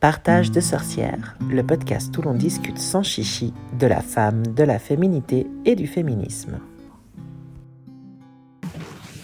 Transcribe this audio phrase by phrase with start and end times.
[0.00, 4.78] Partage de sorcières, le podcast où l'on discute sans chichi de la femme, de la
[4.78, 6.60] féminité et du féminisme.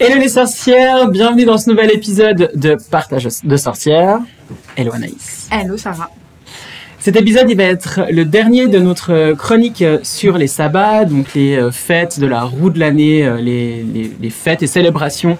[0.01, 4.19] Hello les sorcières, bienvenue dans ce nouvel épisode de Partage de sorcières.
[4.75, 5.47] Hello Anaïs.
[5.49, 6.11] Hello Sarah.
[6.99, 11.55] Cet épisode, il va être le dernier de notre chronique sur les sabbats, donc les
[11.55, 15.37] euh, fêtes de la roue de l'année, euh, les, les, les fêtes et célébrations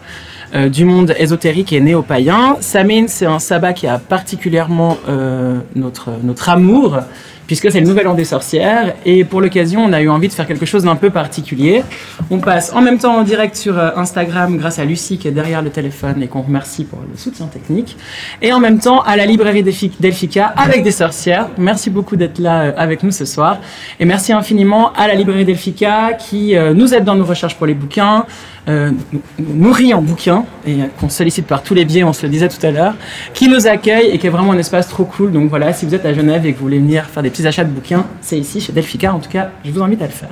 [0.54, 2.58] euh, du monde ésotérique et néo-païen.
[2.60, 7.00] Samhain, c'est un sabbat qui a particulièrement euh, notre, notre amour,
[7.48, 8.94] puisque c'est le nouvel an des sorcières.
[9.06, 11.84] Et pour l'occasion, on a eu envie de faire quelque chose d'un peu particulier.
[12.30, 15.32] On passe en même temps en direct sur euh, Instagram grâce à Lucie qui est
[15.32, 17.98] derrière le téléphone et qu'on remercie pour le soutien technique.
[18.42, 21.50] Et en même temps à la librairie Delphica avec des sorcières.
[21.58, 23.58] Merci beaucoup d'être là euh, avec nous ce soir.
[24.00, 27.74] Et merci infiniment à la librairie Delphica qui nous aide dans nos recherches pour les
[27.74, 28.26] bouquins,
[28.68, 28.92] euh,
[29.40, 32.64] nourri en bouquins et qu'on sollicite par tous les biais, on se le disait tout
[32.66, 32.96] à l'heure,
[33.34, 35.32] qui nous accueille et qui est vraiment un espace trop cool.
[35.32, 37.46] Donc voilà, si vous êtes à Genève et que vous voulez venir faire des petits
[37.46, 39.14] achats de bouquins, c'est ici chez Delphica.
[39.14, 40.30] En tout cas, je vous invite à le faire.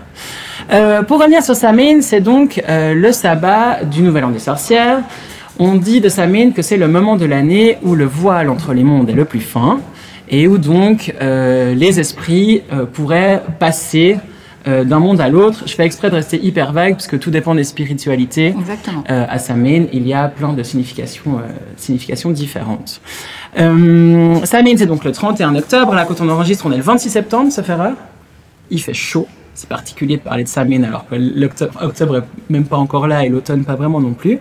[0.72, 5.00] Euh, pour revenir sur Samhain, c'est donc euh, le sabbat du Nouvel An des Sorcières.
[5.59, 8.84] On dit de Samhain que c'est le moment de l'année où le voile entre les
[8.84, 9.80] mondes est le plus fin
[10.30, 14.18] et où donc euh, les esprits euh, pourraient passer
[14.67, 15.64] euh, d'un monde à l'autre.
[15.66, 18.47] Je fais exprès de rester hyper vague parce que tout dépend des spiritualités.
[18.47, 19.03] Exactement.
[19.09, 21.42] Euh, à Samhain, il y a plein de significations, euh,
[21.75, 23.02] significations différentes.
[23.59, 25.94] Euh, Samhain, c'est donc le 31 octobre.
[25.94, 27.95] Là, quand on enregistre, on est le 26 septembre, ça fait rare.
[28.69, 29.28] Il fait chaud.
[29.53, 33.23] C'est particulier de parler de Samhain alors que l'octobre octobre est même pas encore là
[33.23, 34.39] et l'automne pas vraiment non plus.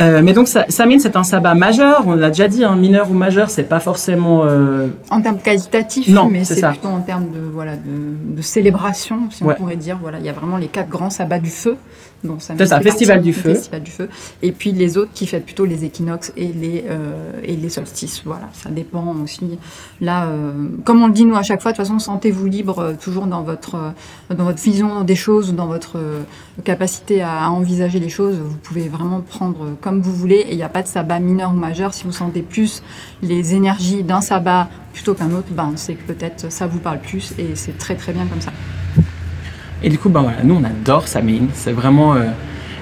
[0.00, 2.02] Euh, mais donc Sa- Samhain, c'est un sabbat majeur.
[2.06, 4.44] On l'a déjà dit, hein, mineur ou majeur, c'est pas forcément.
[4.44, 6.70] euh, En termes qualitatifs, Non, mais c'est ça.
[6.70, 9.54] plutôt en termes de, voilà, de, de célébration, si Ouais.
[9.54, 9.98] on pourrait dire.
[10.02, 11.76] Voilà, il y a vraiment les quatre grands sabbats du feu.
[12.22, 13.54] Dont ça fait Festival du feu.
[13.54, 14.08] Festival du feu.
[14.42, 18.22] Et puis les autres qui fêtent plutôt les équinoxes et les, euh, et les solstices.
[18.24, 19.58] Voilà, ça dépend aussi.
[20.00, 22.78] Là, euh, comme on le dit nous à chaque fois, de toute façon, sentez-vous libre
[22.78, 23.92] euh, toujours dans votre,
[24.30, 25.98] dans votre vision des choses, dans votre
[26.64, 28.36] capacité à, à envisager les choses.
[28.36, 31.52] Vous pouvez vraiment prendre comme vous voulez et il n'y a pas de sabbat mineur
[31.52, 31.94] ou majeur.
[31.94, 32.82] Si vous sentez plus
[33.22, 37.34] les énergies d'un sabbat plutôt qu'un autre, ben, c'est que peut-être ça vous parle plus
[37.38, 38.52] et c'est très très bien comme ça.
[39.84, 41.46] Et du coup, ben voilà, nous on adore Samhain.
[41.52, 42.20] C'est vraiment euh,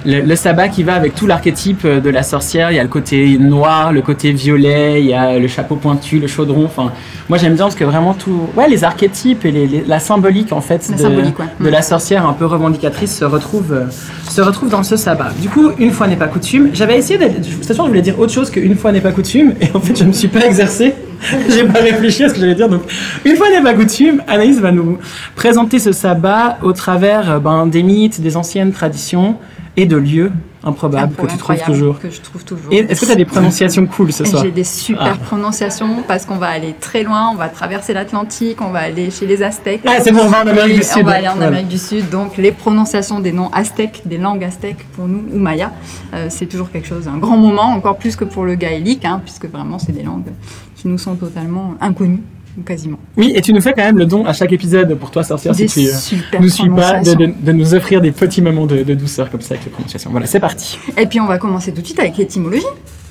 [0.06, 2.70] le, le sabbat qui va avec tout l'archétype euh, de la sorcière.
[2.70, 6.20] Il y a le côté noir, le côté violet, il y a le chapeau pointu,
[6.20, 6.64] le chaudron.
[6.64, 6.92] Enfin,
[7.28, 10.52] moi j'aime bien parce que vraiment tout, ouais, les archétypes et les, les- la symbolique
[10.52, 11.46] en fait La de, symbolique, ouais.
[11.60, 13.84] de la sorcière un peu revendicatrice se retrouve euh,
[14.30, 15.30] se retrouve dans ce sabbat.
[15.40, 16.70] Du coup, une fois n'est pas coutume.
[16.72, 19.80] J'avais essayé sûr, je voulais dire autre chose qu'une fois n'est pas coutume, et en
[19.80, 20.94] fait je me suis pas exercé.
[21.48, 22.68] J'ai pas réfléchi à ce que j'allais dire.
[22.68, 22.82] Donc,
[23.24, 24.98] une fois n'est pas coutume, Anaïs va nous
[25.34, 29.36] présenter ce sabbat au travers euh, ben, des mythes, des anciennes traditions
[29.76, 30.32] et de lieux
[30.64, 31.98] improbables que tu trouves toujours.
[31.98, 32.72] Que je trouve toujours.
[32.72, 35.24] Est-ce que tu as des prononciations cool ce soir J'ai des super Ah.
[35.24, 39.26] prononciations parce qu'on va aller très loin, on va traverser l'Atlantique, on va aller chez
[39.26, 39.82] les Aztèques.
[39.86, 41.02] Ah, c'est bon, on va en Amérique du Sud.
[41.02, 41.48] On va aller en Voilà.
[41.48, 45.38] Amérique du Sud, donc les prononciations des noms aztèques, des langues aztèques pour nous, ou
[45.38, 45.72] maya,
[46.14, 49.20] euh, c'est toujours quelque chose, un grand moment, encore plus que pour le gaélique, hein,
[49.24, 50.30] puisque vraiment c'est des langues
[50.76, 52.22] qui nous sont totalement inconnues,
[52.66, 52.98] quasiment.
[53.16, 55.52] Oui, et tu nous fais quand même le don à chaque épisode pour toi sortir
[55.54, 57.18] Des si tu euh, super nous suis pas, de, prononciations.
[57.40, 60.10] de- de nous offrir des petits moments de, de douceur comme ça avec les prononciations.
[60.10, 60.78] Voilà, c'est parti.
[60.98, 62.66] Et puis on va commencer tout de suite avec l'étymologie.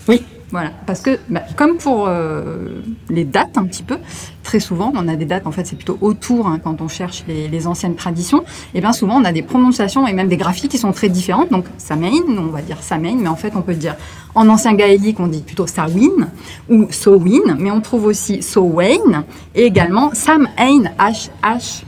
[0.07, 0.21] Oui.
[0.51, 3.97] Voilà, parce que bah, comme pour euh, les dates un petit peu,
[4.43, 7.23] très souvent on a des dates, en fait c'est plutôt autour hein, quand on cherche
[7.27, 10.77] les, anciennes traditions, et bien souvent on a des prononciations et même des graphies qui
[10.77, 11.51] sont très différentes.
[11.51, 13.95] Donc Samain, on va dire Samain, mais en fait on peut dire
[14.35, 16.29] en ancien gaélique on dit plutôt Sawin
[16.69, 19.23] ou Sowin, mais on trouve aussi Sowain
[19.55, 21.83] et également Samhain, H H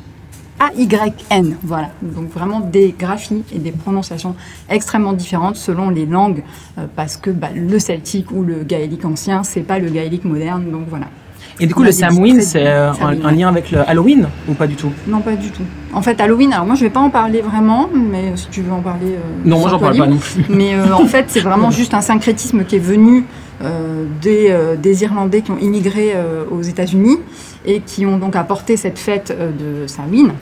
[0.59, 1.89] a-Y-N, voilà.
[2.01, 4.35] Donc vraiment des graphies et des prononciations
[4.69, 6.43] extrêmement différentes selon les langues,
[6.77, 10.71] euh, parce que bah, le celtique ou le gaélique ancien, c'est pas le gaélique moderne,
[10.71, 11.07] donc voilà.
[11.59, 14.75] Et du coup, le Samhain, c'est euh, un, lien avec le Halloween ou pas du
[14.75, 14.91] tout?
[15.07, 15.61] Non, pas du tout.
[15.93, 18.71] En fait, Halloween, alors moi je vais pas en parler vraiment, mais si tu veux
[18.71, 19.11] en parler.
[19.11, 20.43] euh, Non, moi j'en parle pas non plus.
[20.49, 23.25] Mais euh, en fait, c'est vraiment juste un syncrétisme qui est venu
[23.61, 26.13] euh, des, des Irlandais qui ont immigré
[26.51, 27.17] aux États-Unis
[27.65, 30.33] et qui ont donc apporté cette fête de Samhain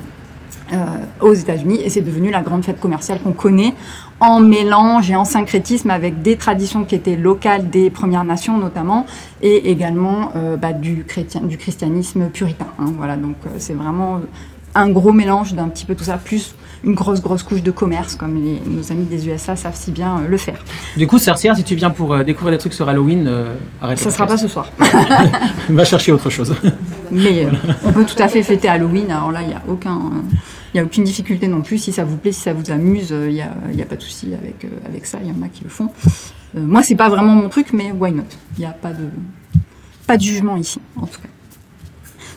[0.74, 0.78] euh,
[1.22, 3.74] aux États-Unis et c'est devenu la grande fête commerciale qu'on connaît
[4.20, 9.06] en mélange et en syncrétisme avec des traditions qui étaient locales des Premières Nations notamment
[9.42, 12.68] et également euh, bah, du, chrétien, du christianisme puritain.
[12.80, 12.94] hein.
[12.98, 14.22] voilà, donc euh, c'est vraiment
[14.74, 18.16] un gros mélange d'un petit peu tout ça, plus une grosse grosse couche de commerce
[18.16, 20.64] comme les- nos amis des USA savent si bien euh, le faire.
[20.98, 24.00] Du coup, sorcière, si tu viens pour euh, découvrir des trucs sur Halloween, euh, arrête.
[24.00, 24.72] Ça le sera pas ce soir,
[25.70, 26.56] Va chercher autre chose.
[27.12, 27.48] mais
[27.86, 29.12] on peut tout à fait fêter Halloween.
[29.12, 30.00] Alors là, il y a aucun
[30.74, 31.78] il y a aucune difficulté non plus.
[31.78, 34.02] Si ça vous plaît, si ça vous amuse, euh, il y a, a pas de
[34.02, 35.20] souci avec, euh, avec ça.
[35.22, 35.90] Il y en a qui le font.
[36.56, 38.24] Euh, moi, c'est pas vraiment mon truc, mais why not?
[38.58, 39.06] Il n'y a pas de,
[40.08, 41.30] pas de jugement ici, en tout cas.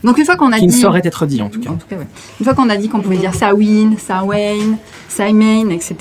[0.05, 0.77] Donc une fois qu'on a Qui dit...
[0.77, 1.71] ne saurait être dit en tout cas.
[1.71, 2.07] En tout cas, ouais.
[2.39, 4.77] Une fois qu'on a dit qu'on pouvait dire Samhain, Samhain,
[5.09, 5.97] Samhain, etc.,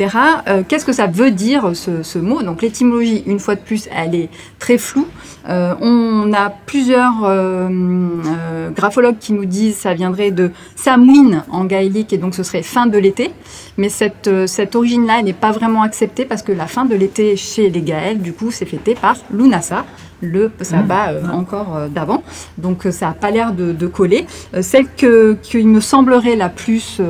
[0.47, 2.44] euh, qu'est-ce que ça veut dire ce, ce mot?
[2.44, 4.29] Donc l'étymologie, une fois de plus, elle est
[4.59, 5.07] très floue.
[5.47, 12.13] Euh, on a plusieurs euh, graphologues qui nous disent ça viendrait de Samhain en gaélique
[12.13, 13.31] et donc ce serait fin de l'été.
[13.77, 17.35] Mais cette, cette origine-là, elle n'est pas vraiment acceptée parce que la fin de l'été
[17.38, 19.85] chez les Gaëls, du coup, c'est fêté par Lunasa,
[20.23, 22.23] le sabbat euh, encore euh, d'avant.
[22.57, 24.25] Donc euh, ça n'a pas l'air de, de coller.
[24.61, 27.01] Celle que, qui me semblerait la plus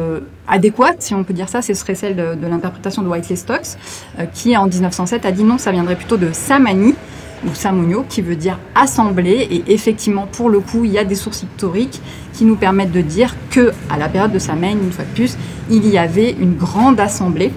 [0.48, 3.78] adéquate, si on peut dire ça, ce serait celle de, de l'interprétation de Whiteley Stokes,
[4.34, 6.96] qui en 1907 a dit non, ça viendrait plutôt de Samani
[7.46, 9.48] ou Samonio, qui veut dire assemblée.
[9.52, 12.02] Et effectivement, pour le coup, il y a des sources historiques
[12.34, 15.38] qui nous permettent de dire que à la période de Samain, une fois de plus,
[15.70, 17.52] il y avait une grande assemblée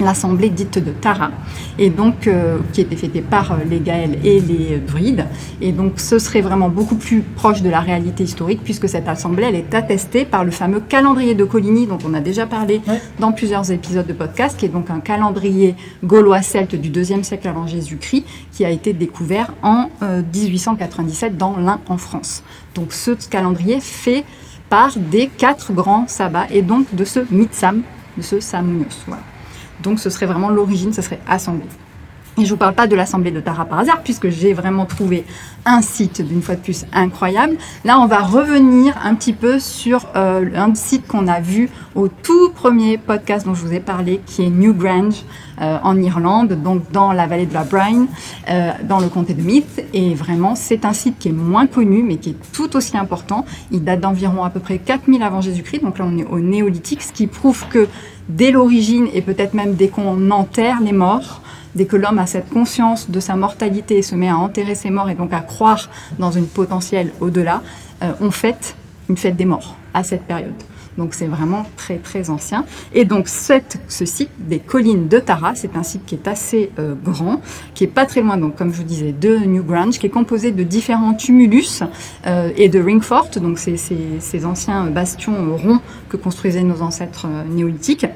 [0.00, 1.30] l'assemblée dite de Tara,
[1.78, 5.26] et donc euh, qui était fêtée par euh, les Gaëls et les euh, Druides.
[5.60, 9.44] Et donc ce serait vraiment beaucoup plus proche de la réalité historique, puisque cette assemblée,
[9.44, 13.00] elle est attestée par le fameux calendrier de Coligny, dont on a déjà parlé Ouais.
[13.18, 15.74] dans plusieurs épisodes de podcast, qui est donc un calendrier
[16.04, 21.80] gaulois-celte du deuxième siècle avant Jésus-Christ, qui a été découvert en euh, 1897 dans l'Ain
[21.88, 22.42] en France.
[22.74, 24.24] Donc ce calendrier fait
[24.70, 27.82] par des quatre grands sabbats, et donc de ce Mitsam,
[28.16, 28.86] de ce Samunios.
[29.06, 29.22] Voilà.
[29.82, 31.66] Donc ce serait vraiment l'origine, ce serait assemblée.
[32.38, 35.24] Et je vous parle pas de l'assemblée de Tara par hasard, puisque j'ai vraiment trouvé
[35.66, 37.56] un site d'une fois de plus incroyable.
[37.84, 42.06] Là, on va revenir un petit peu sur euh, un site qu'on a vu au
[42.06, 45.24] tout premier podcast dont je vous ai parlé, qui est Newgrange
[45.60, 48.06] euh, en Irlande, donc dans la vallée de la Brine,
[48.48, 49.84] euh, dans le comté de Meath.
[49.92, 53.46] Et vraiment, c'est un site qui est moins connu, mais qui est tout aussi important.
[53.72, 57.02] Il date d'environ à peu près 4000 avant Jésus-Christ, donc là on est au néolithique,
[57.02, 57.88] ce qui prouve que
[58.28, 61.42] dès l'origine, et peut-être même dès qu'on enterre les morts,
[61.78, 64.90] dès que l'homme a cette conscience de sa mortalité et se met à enterrer ses
[64.90, 65.88] morts et donc à croire
[66.18, 67.62] dans une potentielle au-delà,
[68.02, 68.74] euh, on fête
[69.08, 70.60] une fête des morts à cette période.
[70.98, 72.64] Donc c'est vraiment très très ancien.
[72.92, 76.72] Et donc cette, ce site des collines de Tara, c'est un site qui est assez
[76.80, 77.40] euh, grand,
[77.74, 80.50] qui est pas très loin, donc comme je vous disais, de Newgrange, qui est composé
[80.50, 81.84] de différents tumulus
[82.26, 85.78] euh, et de ringfort, donc ces, ces, anciens bastions ronds
[86.08, 88.06] que construisaient nos ancêtres néolithiques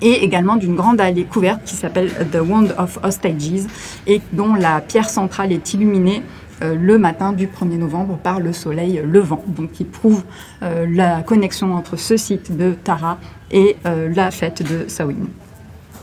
[0.00, 3.66] et également d'une grande allée couverte qui s'appelle The Wand of Hostages
[4.06, 6.22] et dont la pierre centrale est illuminée
[6.62, 10.24] euh, le matin du 1er novembre par le soleil levant, donc qui prouve
[10.62, 13.18] euh, la connexion entre ce site de Tara
[13.50, 15.28] et euh, la fête de Samhain.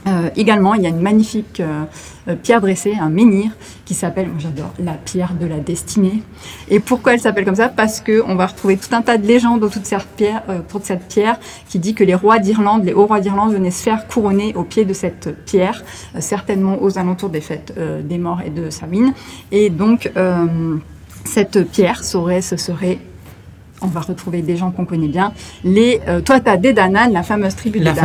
[0.08, 1.84] Euh, également, il y a une magnifique euh,
[2.28, 3.52] euh, pierre dressée, un menhir,
[3.86, 6.24] qui s'appelle, moi j'adore, la pierre de la destinée.
[6.70, 7.70] Et pourquoi elle s'appelle comme ça?
[7.70, 10.60] Parce que on va retrouver tout un tas de légendes autour de cette pierre, euh,
[10.60, 13.72] autour de cette pierre qui dit que les rois d'Irlande, les hauts rois d'Irlande venaient
[13.72, 15.84] se faire couronner au pied de cette pierre,
[16.16, 19.14] euh, certainement aux alentours des fêtes euh, des morts et de Samhain.
[19.52, 20.78] Et donc, euh,
[21.26, 23.00] cette pierre serait, ce serait
[23.82, 25.34] on va retrouver des gens qu'on connaît bien.
[25.64, 28.00] Les, euh, toi, tu as des Danan, la fameuse tribu La des.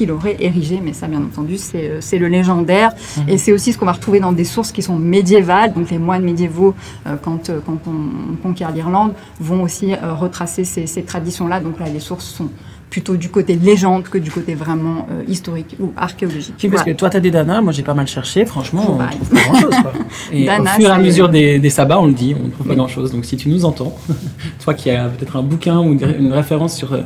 [0.00, 2.92] Qu'il aurait érigé, mais ça, bien entendu, c'est euh, le légendaire.
[3.18, 3.28] Mhm.
[3.28, 5.74] Et c'est aussi ce qu'on va retrouver dans des sources qui sont médiévales.
[5.74, 6.74] Donc, les moines médiévaux,
[7.06, 11.60] euh, quand, euh, quand on, on conquiert l'Irlande, vont aussi retracer ces, ces traditions-là.
[11.60, 12.48] Donc là, les sources sont
[12.88, 16.54] plutôt du côté légende que du côté vraiment euh, historique ou archéologique.
[16.62, 16.92] Oui, parce Voilà.
[16.92, 19.60] que toi, t'as des danas, moi j'ai pas mal cherché, franchement, on trouve pas grand
[19.60, 19.74] chose.
[19.82, 19.92] Quoi.
[20.32, 22.50] Et Dana, au fur et à mesure des, des sabbats, on le dit, on ne
[22.50, 23.12] trouve pas grand chose.
[23.12, 23.94] Donc si tu nous entends,
[24.64, 27.02] toi qui as peut-être un bouquin ou une, une référence sur, euh,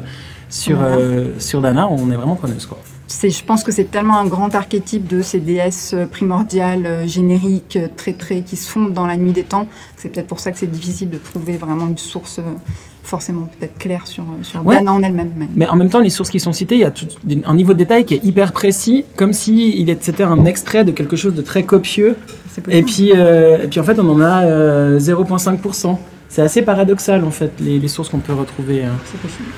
[0.49, 0.97] sur, Voilà.
[0.97, 2.67] euh, sur Dana, on est vraiment preneuse.
[2.67, 2.79] Quoi.
[3.07, 7.07] c'est, je pense que c'est tellement un grand archétype de ces déesses euh, primordiales, euh,
[7.07, 9.67] génériques, très très, qui se fondent dans la nuit des temps.
[9.97, 12.41] C'est peut-être pour ça que c'est difficile de trouver vraiment une source
[13.03, 14.77] forcément peut-être claire sur, sur Ouais.
[14.77, 15.31] Dana en elle-même.
[15.37, 15.49] même.
[15.55, 17.07] Mais en même temps, les sources qui sont citées, il y a tout,
[17.45, 20.91] un niveau de détail qui est hyper précis, comme si il c'était un extrait de
[20.91, 22.17] quelque chose de très copieux.
[22.69, 25.99] Et puis, euh, et puis en fait, on en a euh, 0,5%.
[26.31, 28.85] C'est assez paradoxal en fait, les, les sources qu'on peut retrouver.
[28.85, 28.93] hein.
[29.05, 29.51] C'est possible.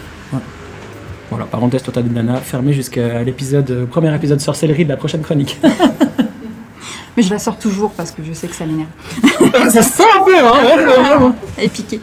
[1.31, 4.97] Voilà, parenthèse, toi t'as des nanas, fermée jusqu'à l'épisode, euh, premier épisode sorcellerie de la
[4.97, 5.59] prochaine chronique.
[7.17, 8.91] Mais je la sors toujours parce que je sais que ça l'énerve.
[9.71, 12.01] ça sent un peu, hein Et piqué.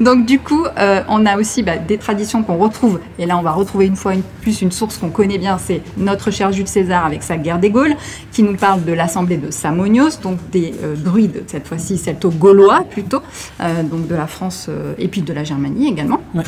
[0.00, 3.42] Donc du coup, euh, on a aussi bah, des traditions qu'on retrouve, et là on
[3.42, 6.68] va retrouver une fois une, plus une source qu'on connaît bien, c'est notre cher Jules
[6.68, 7.94] César avec sa guerre des Gaules,
[8.32, 13.22] qui nous parle de l'assemblée de Samonios, donc des euh, druides, cette fois-ci celto-gaulois plutôt,
[13.60, 16.20] euh, donc de la France et puis de la Germanie également.
[16.34, 16.44] Ouais.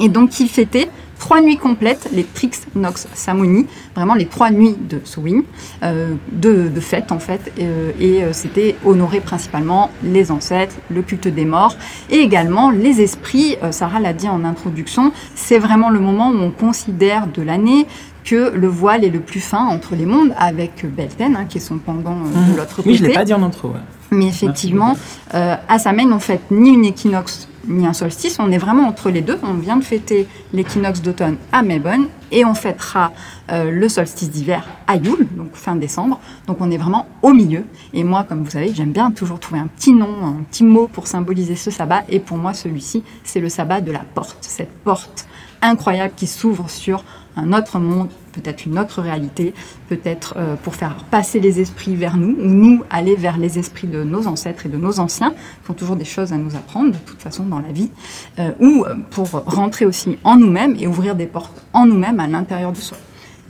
[0.00, 0.88] Et donc qui fêtait
[1.18, 5.42] trois nuits complètes, les Trix Nox Samoni, vraiment les trois nuits de Samhain,
[5.82, 11.02] euh, de, de fête en fait, euh, et euh, c'était honorer principalement les ancêtres, le
[11.02, 11.74] culte des morts,
[12.10, 13.56] et également les esprits.
[13.64, 17.86] Euh, Sarah l'a dit en introduction, c'est vraiment le moment où on considère de l'année
[18.24, 21.60] que le voile est le plus fin entre les mondes, avec Belten, hein, qui est
[21.60, 22.90] son pendant euh, de l'autre côté.
[22.90, 23.68] Oui, je l'ai pas dit en intro.
[23.70, 23.74] ouais.
[24.10, 24.96] Mais effectivement,
[25.34, 29.10] euh, à Samhain, on fête ni une équinoxe ni un solstice, on est vraiment entre
[29.10, 29.38] les deux.
[29.42, 33.12] On vient de fêter l'équinoxe d'automne à Melbourne et on fêtera
[33.50, 36.20] euh, le solstice d'hiver à Yule, donc fin décembre.
[36.46, 37.64] Donc on est vraiment au milieu.
[37.92, 40.88] Et moi, comme vous savez, j'aime bien toujours trouver un petit nom, un petit mot
[40.88, 42.04] pour symboliser ce sabbat.
[42.08, 44.38] Et pour moi, celui-ci, c'est le sabbat de la porte.
[44.40, 45.26] Cette porte
[45.62, 47.04] incroyable qui s'ouvre sur
[47.38, 49.54] un autre monde, peut-être une autre réalité,
[49.88, 53.86] peut-être euh, pour faire passer les esprits vers nous, ou nous aller vers les esprits
[53.86, 55.30] de nos ancêtres et de nos anciens,
[55.64, 57.90] qui ont toujours des choses à nous apprendre, de toute façon, dans la vie,
[58.38, 62.26] euh, ou euh, pour rentrer aussi en nous-mêmes et ouvrir des portes en nous-mêmes à
[62.26, 62.98] l'intérieur de soi.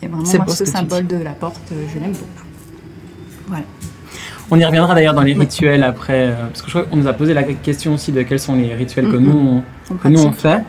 [0.02, 2.46] Et vraiment, moi, ce symbole de la porte, je l'aime beaucoup.
[3.48, 3.64] Voilà.
[4.50, 7.12] On y reviendra d'ailleurs dans les rituels après, parce que je crois qu'on nous a
[7.12, 9.62] posé la question aussi de quels sont les rituels que nous
[10.02, 10.62] que nous on fait.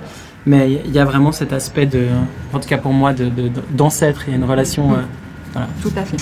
[0.49, 2.07] Mais il y a vraiment cet aspect de,
[2.51, 3.13] en tout cas pour moi,
[3.69, 4.21] d'ancêtre.
[4.21, 4.93] De, il y a une relation.
[4.93, 5.01] Euh,
[5.53, 5.67] voilà.
[5.79, 6.17] Tout à fait.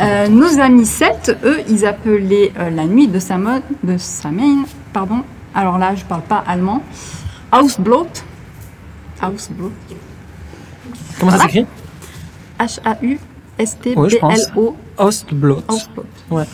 [0.00, 4.64] Euh, nos amis celtes, eux, ils appelaient euh, la nuit de Samhain, de Samhain,
[4.94, 5.24] pardon.
[5.54, 6.82] Alors là, je parle pas allemand.
[7.52, 8.06] Ausblot.
[9.22, 9.72] Ausblot.
[11.18, 11.66] Comment ça s'écrit?
[12.58, 14.76] H-A-U-S-T-B-L-O.
[14.96, 15.62] Ausblot.
[15.68, 16.06] Ausblot.
[16.30, 16.46] Ouais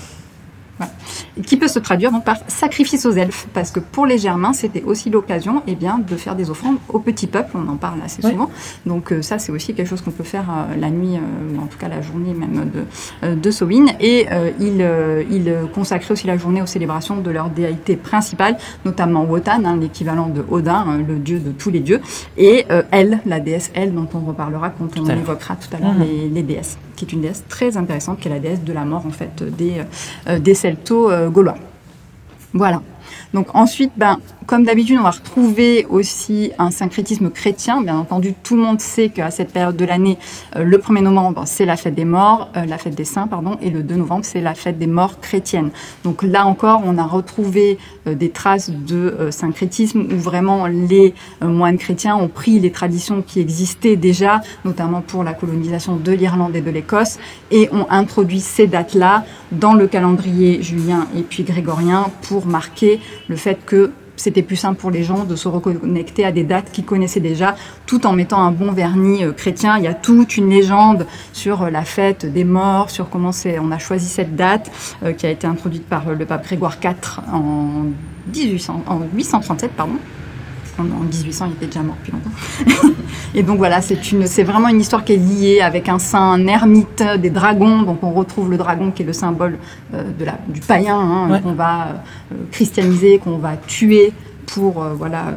[1.45, 4.83] qui peut se traduire donc par sacrifice aux elfes, parce que pour les Germains, c'était
[4.83, 8.23] aussi l'occasion eh bien, de faire des offrandes au petit peuple, on en parle assez
[8.23, 8.50] souvent.
[8.85, 11.62] Donc euh, ça, c'est aussi quelque chose qu'on peut faire euh, la nuit, euh, ou
[11.62, 13.87] en tout cas la journée même de, de Samhain.
[14.00, 14.26] Et
[14.61, 14.87] ils,
[15.30, 20.28] ils consacraient aussi la journée aux célébrations de leur déité principale, notamment Wotan, hein, l'équivalent
[20.28, 22.00] de Odin, hein, le dieu de tous les dieux,
[22.37, 26.02] et Elle, la déesse Elle, dont on reparlera quand on évoquera tout à l'heure mhm.
[26.02, 28.87] les, les déesses qui est une déesse très intéressante, qui est la déesse de la
[28.87, 29.83] mort en fait des,
[30.40, 31.58] des celto-gaulois.
[32.52, 32.82] Voilà.
[33.35, 37.80] Donc ensuite, ben, comme d'habitude, on va retrouver aussi un syncrétisme chrétien.
[37.80, 40.18] Bien entendu, tout le monde sait qu'à cette période de l'année,
[40.54, 43.59] euh, le 1er novembre, c'est la fête des morts, euh, la fête des saints, pardon,
[43.61, 45.71] et le 2 novembre, c'est la fête des morts chrétiennes.
[46.04, 51.78] Donc là encore, on a retrouvé euh, des traces de syncrétisme où vraiment les moines
[51.78, 56.61] chrétiens ont pris les traditions qui existaient déjà, notamment pour la colonisation de l'Irlande et
[56.61, 57.18] de l'Écosse,
[57.50, 63.37] et ont introduit ces dates-là dans le calendrier julien et puis grégorien pour marquer le
[63.37, 66.85] fait que c'était plus simple pour les gens de se reconnecter à des dates qu'ils
[66.85, 67.54] connaissaient déjà,
[67.87, 69.76] tout en mettant un bon vernis euh, chrétien.
[69.78, 73.30] Il y a toute une légende sur euh, la fête des morts, sur comment
[73.61, 74.71] on a choisi cette date,
[75.04, 77.85] euh, qui a été introduite par le pape Grégoire IV en,
[78.33, 79.99] 1800, en 837, pardon
[80.78, 82.95] en 1800, il était déjà mort depuis longtemps.
[83.35, 86.33] et donc voilà, c'est une, c'est vraiment une histoire qui est liée avec un saint,
[86.33, 87.83] un ermite, des dragons.
[87.83, 89.59] Donc on retrouve le dragon qui est le symbole
[89.95, 91.88] euh, de la, du païen hein, qu'on va
[92.33, 94.12] euh, christianiser, qu'on va tuer
[94.47, 95.35] pour euh, voilà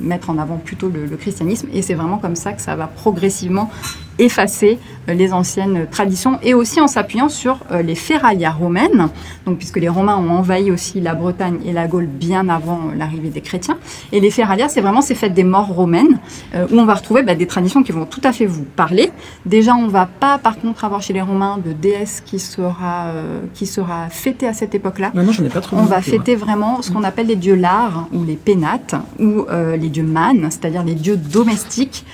[0.00, 1.68] mettre en avant plutôt le, le christianisme.
[1.72, 3.70] Et c'est vraiment comme ça que ça va progressivement
[4.18, 9.08] effacer euh, les anciennes traditions et aussi en s'appuyant sur euh, les ferralia romaines,
[9.46, 12.96] donc puisque les Romains ont envahi aussi la Bretagne et la Gaule bien avant euh,
[12.96, 13.78] l'arrivée des chrétiens.
[14.12, 16.18] Et les ferralia, c'est vraiment ces fêtes des morts romaines
[16.54, 19.10] où on va retrouver bah, des traditions qui vont tout à fait vous parler.
[19.44, 23.12] Déjà, on va pas par contre avoir chez les Romains de déesse qui sera
[23.54, 25.10] qui sera fêtée à cette époque-là.
[25.14, 25.76] Non, non, je n'ai pas trop.
[25.76, 29.88] On va fêter vraiment ce qu'on appelle les dieux lares ou les pénates ou les
[29.88, 32.04] dieux manes, c'est-à-dire les dieux domestiques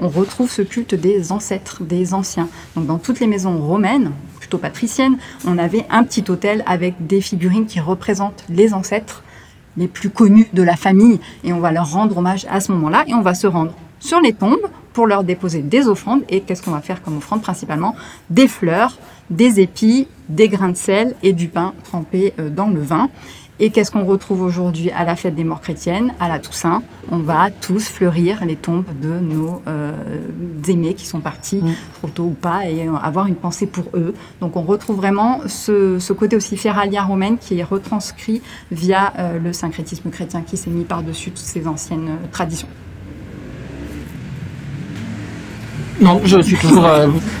[0.00, 2.48] on retrouve ce culte des ancêtres, des anciens.
[2.76, 5.16] Donc dans toutes les maisons romaines, plutôt patriciennes,
[5.46, 9.22] on avait un petit hôtel avec des figurines qui représentent les ancêtres
[9.76, 13.04] les plus connus de la famille et on va leur rendre hommage à ce moment-là
[13.08, 16.62] et on va se rendre sur les tombes pour leur déposer des offrandes et qu'est-ce
[16.62, 17.96] qu'on va faire comme offrande principalement?
[18.30, 18.98] Des fleurs,
[19.30, 23.10] des épis, des grains de sel et du pain trempé euh, dans le vin.
[23.60, 26.82] Et qu'est-ce qu'on retrouve aujourd'hui à la fête des morts chrétiennes, à la Toussaint?
[27.12, 29.92] On va tous fleurir les tombes de nos euh,
[30.66, 31.74] aimés qui sont partis mm.
[31.98, 34.12] trop tôt ou pas et avoir une pensée pour eux.
[34.40, 38.42] Donc on retrouve vraiment ce, côté aussi ferralia romaine qui est retranscrit
[38.72, 42.68] via euh, le syncrétisme chrétien qui s'est mis par-dessus toutes ces anciennes euh, traditions.
[46.00, 46.88] Non, je suis toujours.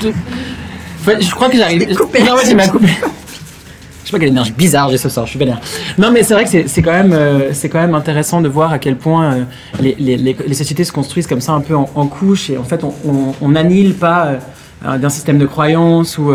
[0.00, 1.88] je crois que j'arrive.
[1.88, 2.86] Non, ouais, m'a coupé.
[4.14, 5.60] Pas quelle énergie bizarre j'ai ce soir, je suis vénère.
[5.98, 8.78] Non, mais c'est vrai que c'est quand même euh, quand même intéressant de voir à
[8.78, 9.44] quel point euh,
[9.80, 12.62] les, les, les, sociétés se construisent comme ça un peu en, en couches et en
[12.62, 12.84] fait
[13.42, 14.36] on n'annule pas
[14.86, 16.32] euh, d'un système de croyances ou,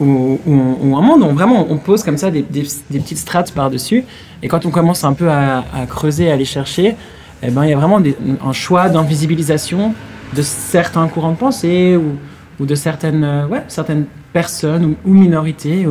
[0.00, 1.22] ou, un monde.
[1.22, 4.02] On, vraiment on pose comme ça des, des, petites strates par dessus
[4.42, 6.96] et quand on commence un peu à, à creuser, à aller chercher,
[7.42, 8.00] eh ben il y a vraiment
[8.46, 9.92] un choix d'invisibilisation
[10.34, 12.16] de certains courants de pensée ou,
[12.62, 15.86] ou de certaines ouais certaines personnes ou, minorités.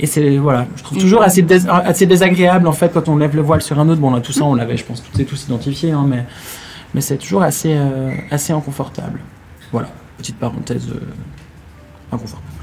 [0.00, 1.42] Et c'est voilà, je trouve toujours assez,
[2.06, 4.00] désagréable en fait quand on lève le voile sur un autre.
[4.00, 6.24] Bon là tout ça on l'avait, je pense toutes et tous identifié, hein, mais
[6.94, 9.20] mais c'est toujours assez euh, assez inconfortable.
[9.72, 11.00] Voilà, petite parenthèse euh,
[12.12, 12.57] inconfortable.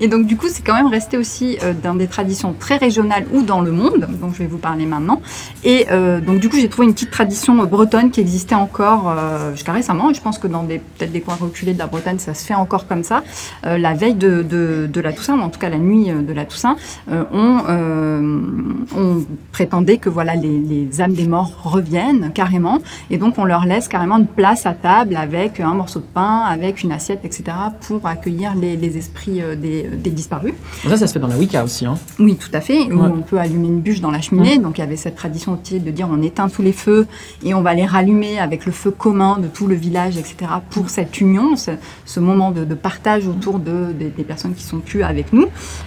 [0.00, 3.26] Et donc du coup, c'est quand même resté aussi euh, dans des traditions très régionales
[3.32, 5.20] ou dans le monde, dont je vais vous parler maintenant.
[5.64, 9.52] Et euh, donc du coup, j'ai trouvé une petite tradition bretonne qui existait encore euh,
[9.52, 10.10] jusqu'à récemment.
[10.10, 12.54] Et je pense que dans peut-être des coins reculés de la Bretagne, ça se fait
[12.54, 13.22] encore comme ça.
[13.66, 16.44] Euh, la veille de, la Toussaint, ou en tout cas la nuit euh, de la
[16.44, 16.76] Toussaint,
[17.10, 19.20] euh, on, euh,
[19.52, 22.78] prétendait que voilà les, âmes des morts reviennent carrément,
[23.10, 26.40] et donc on leur laisse carrément une place à table avec un morceau de pain,
[26.40, 27.44] avec une assiette, etc.
[27.86, 30.54] pour accueillir les, esprits euh, des, des disparus.
[30.88, 31.86] Ça, ça se fait dans la Wicca aussi.
[31.86, 31.94] Hein.
[32.18, 32.80] Oui, tout à fait.
[32.92, 34.58] Où on peut allumer une bûche dans la cheminée.
[34.58, 37.06] Donc il y avait cette tradition aussi de dire on éteint tous les feux
[37.44, 40.36] et on va les rallumer avec le feu commun de tout le village, etc.
[40.70, 41.72] Pour cette union, ce,
[42.04, 45.46] ce moment de, de partage autour de, des- des personnes qui sont plus avec nous.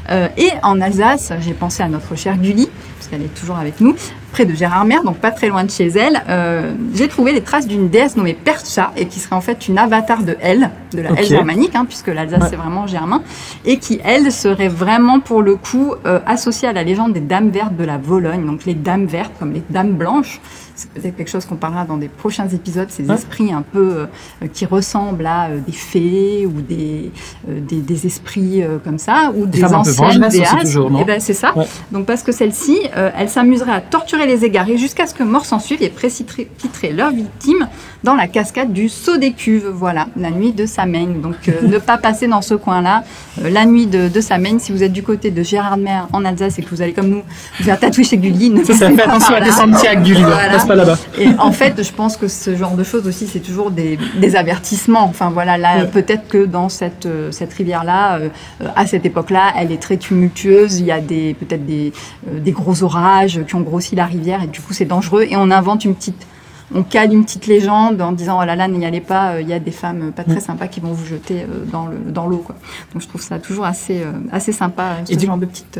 [0.09, 3.79] Euh, et en Alsace, j'ai pensé à notre chère Gulli, parce qu'elle est toujours avec
[3.81, 3.95] nous,
[4.35, 6.21] près de Gérardmer, donc pas très loin de chez elle.
[6.27, 9.77] Euh, j'ai trouvé les traces d'une déesse nommée Percha et qui serait en fait une
[9.77, 11.19] avatar de elle, de la Ok.
[11.21, 12.47] elle germanique, hein, puisque l'Alsace Ouais.
[12.49, 13.21] c'est vraiment germain,
[13.63, 17.49] et qui elle serait vraiment pour le coup euh, associée à la légende des dames
[17.49, 18.45] vertes de la Vologne.
[18.45, 20.41] Donc les dames vertes comme les dames blanches,
[20.75, 24.07] c'est peut-être quelque chose qu'on parlera dans des prochains épisodes, ces esprits un peu
[24.43, 27.11] euh, qui ressemblent à euh, des fées ou des,
[27.49, 30.75] euh, des, des esprits comme ça, ou des, peu anciennes déesses.
[30.75, 31.57] non Eh ben, c'est ça.
[31.57, 31.65] Ouais.
[31.91, 35.59] Donc parce que celle-ci, elle s'amuserait à torturer les égarés jusqu'à ce que mort s'en
[35.59, 37.67] suive et précipiterait leurs victimes
[38.03, 39.67] dans la cascade du saut des cuves.
[39.67, 41.21] Voilà, la nuit de Samaigne.
[41.21, 43.03] Donc ne pas passer dans ce coin-là.
[43.41, 46.61] La nuit de, de Samaigne, si vous êtes du côté de Gérardmer en Alsace et
[46.61, 47.23] que vous allez comme nous
[47.59, 49.89] vous faire tatouer chez Gulli, ne Ça, ça passez fait pas attention à des sentiers
[49.89, 50.23] à Gulli.
[50.23, 50.64] Voilà.
[50.67, 50.97] Passe pas là-bas.
[51.19, 54.35] Et en fait, je pense que ce genre de choses aussi, c'est toujours des, des
[54.35, 55.03] avertissements.
[55.05, 55.87] Enfin voilà, là, Ouais.
[55.87, 58.29] peut-être que dans cette, euh, cette rivière-là, euh,
[58.61, 60.79] euh, à cette époque-là, elle est très tumultueuse.
[60.79, 61.93] Il y a des peut-être des,
[62.29, 65.23] euh, des gros orages qui ont grossi la rivière et du coup, c'est dangereux.
[65.29, 66.25] Et on invente une petite
[66.73, 69.53] on cale une petite légende en disant oh là là n'y allez pas il y
[69.53, 72.55] a des femmes pas très sympas qui vont vous jeter dans le dans l'eau quoi
[72.91, 75.79] donc je trouve ça toujours assez assez sympa euh, ce Et du- genre de petite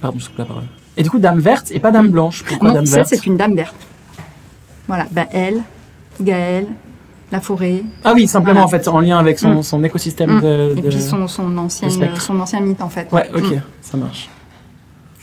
[0.00, 0.64] Pardon, je coupe la parole.
[0.96, 2.42] Et du coup, dame verte et pas dame blanche.
[2.44, 3.08] Pourquoi non, dame ça verte?
[3.08, 3.76] c'est une dame verte
[4.90, 5.62] voilà bah elle
[6.20, 6.66] Gaëlle
[7.32, 8.66] la forêt Ah oui, simplement Voilà.
[8.66, 9.62] en fait, en lien avec son, Mm.
[9.62, 10.40] son écosystème Mm.
[10.40, 12.20] de, Et de- puis son, son, ancienne, spectre.
[12.20, 13.06] son ancien mythe en fait.
[13.12, 13.60] Ouais, ok, Mm.
[13.80, 14.28] ça marche.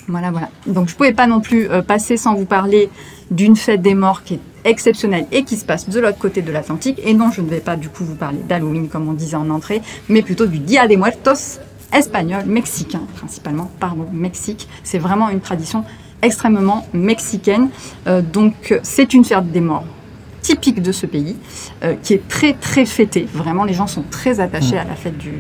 [0.08, 0.50] Voilà, voilà.
[0.68, 2.90] Donc je pouvais pas non plus euh, passer sans vous parler
[3.30, 6.50] d'une fête des morts qui est exceptionnelle et qui se passe de l'autre côté de
[6.52, 7.00] l'Atlantique.
[7.04, 9.50] Et non, je ne vais pas du coup vous parler d'Halloween comme on disait en
[9.50, 11.60] entrée, mais plutôt du Dia de Muertos
[11.94, 14.68] espagnol, mexicain principalement, pardon, Mexique.
[14.84, 15.84] C'est vraiment une tradition
[16.22, 17.70] extrêmement mexicaine.
[18.08, 19.86] Euh, donc c'est une fête des morts
[20.48, 21.36] typique de ce pays,
[21.84, 23.28] euh, qui est très très fêtée.
[23.34, 25.34] Vraiment, les gens sont très attachés à la fête du-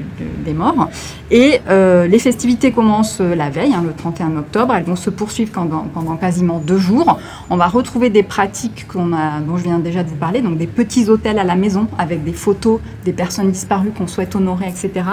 [0.45, 0.89] des morts.
[1.31, 4.73] Et euh, les festivités commencent euh, la veille, hein, le 31 octobre.
[4.75, 7.17] Elles vont se poursuivre pendant, pendant quasiment deux jours.
[7.49, 10.57] On va retrouver des pratiques qu'on a, dont je viens déjà de vous parler, donc
[10.57, 14.65] des petits hôtels à la maison avec des photos des personnes disparues qu'on souhaite honorer,
[14.67, 15.05] etc.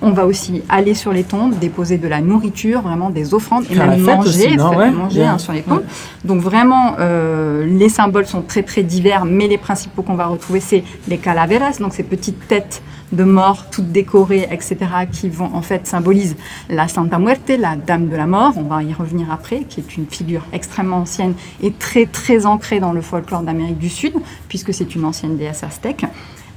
[0.00, 3.74] On va aussi aller sur les tombes, déposer de la nourriture, vraiment des offrandes et
[3.88, 5.34] même manger, aussi, non faire- Ouais, manger bien.
[5.34, 5.82] hein, sur les tombes.
[6.24, 10.60] Donc vraiment, euh, les symboles sont très très divers, mais les principaux qu'on va retrouver,
[10.60, 14.76] c'est les calaveras, donc ces petites têtes de morts, toutes décorées, etc.,
[15.10, 16.36] qui vont en fait symbolisent
[16.68, 18.52] la Santa Muerte, la Dame de la Mort.
[18.58, 22.80] On va y revenir après, qui est une figure extrêmement ancienne et très très ancrée
[22.80, 24.12] dans le folklore d'Amérique du Sud,
[24.48, 26.04] puisque c'est une ancienne déesse aztèque.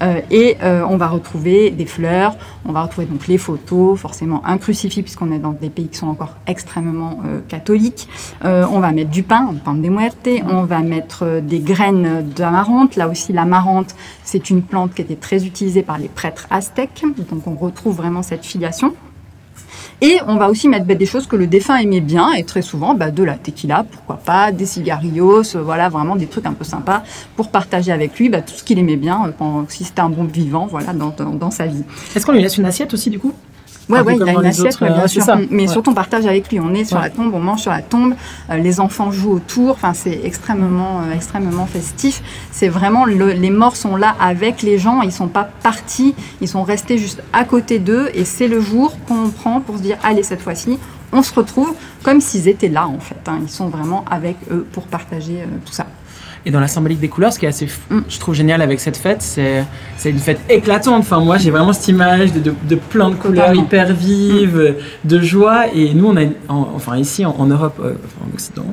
[0.03, 2.35] Euh, et euh, on va retrouver des fleurs,
[2.65, 5.97] on va retrouver donc les photos, forcément un crucifix puisqu'on est dans des pays qui
[5.97, 8.07] sont encore extrêmement euh, catholiques.
[8.43, 12.95] On va mettre du pain, pain de muerte, on va mettre des graines d'amarante.
[12.95, 17.47] Là aussi, l'amarante, c'est une plante qui était très utilisée par les prêtres aztèques, donc
[17.47, 18.93] on retrouve vraiment cette filiation.
[20.05, 22.61] Et on va aussi mettre bah, des choses que le défunt aimait bien, et très
[22.61, 26.51] souvent bah, de la tequila, pourquoi pas, des cigarillos, euh, voilà, vraiment des trucs un
[26.51, 27.03] peu sympas
[27.37, 30.25] pour partager avec lui bah, tout ce qu'il aimait bien, euh, si c'était un bon
[30.25, 31.85] vivant, voilà, dans sa vie.
[32.13, 33.31] Est-ce qu'on lui laisse une assiette aussi du coup?
[33.89, 35.21] Ouais, ouais, il a une assiette, autres, ouais, bien sûr.
[35.23, 35.37] ça.
[35.49, 35.67] Mais Ouais.
[35.67, 36.59] surtout, on partage avec lui.
[36.59, 37.03] On est sur Ouais.
[37.03, 38.13] la tombe, on mange sur la tombe.
[38.49, 39.71] euh, les enfants jouent autour.
[39.71, 42.21] Enfin, c'est extrêmement, euh, extrêmement festif.
[42.51, 45.01] C'est vraiment le- les morts sont là avec les gens.
[45.01, 46.15] Ils sont pas partis.
[46.41, 48.09] Ils sont restés juste à côté d'eux.
[48.13, 50.79] Et c'est le jour qu'on prend pour se dire, allez, cette fois-ci,
[51.11, 53.15] on se retrouve comme s'ils étaient là en fait.
[53.27, 53.39] hein.
[53.43, 55.85] Ils sont vraiment avec eux pour partager euh, tout ça.
[56.45, 57.99] Et dans la symbolique des couleurs, ce qui est assez, Mm.
[58.09, 59.63] je trouve génial avec cette fête, c'est
[59.97, 60.99] c'est une fête éclatante.
[60.99, 63.63] Enfin, moi, j'ai vraiment cette image de, de, de plein de couleurs Totalement.
[63.63, 64.75] hyper vives,
[65.05, 65.67] de joie.
[65.73, 68.65] Et nous, on a, une- en- enfin ici en, en Europe, euh, enfin, en Occident,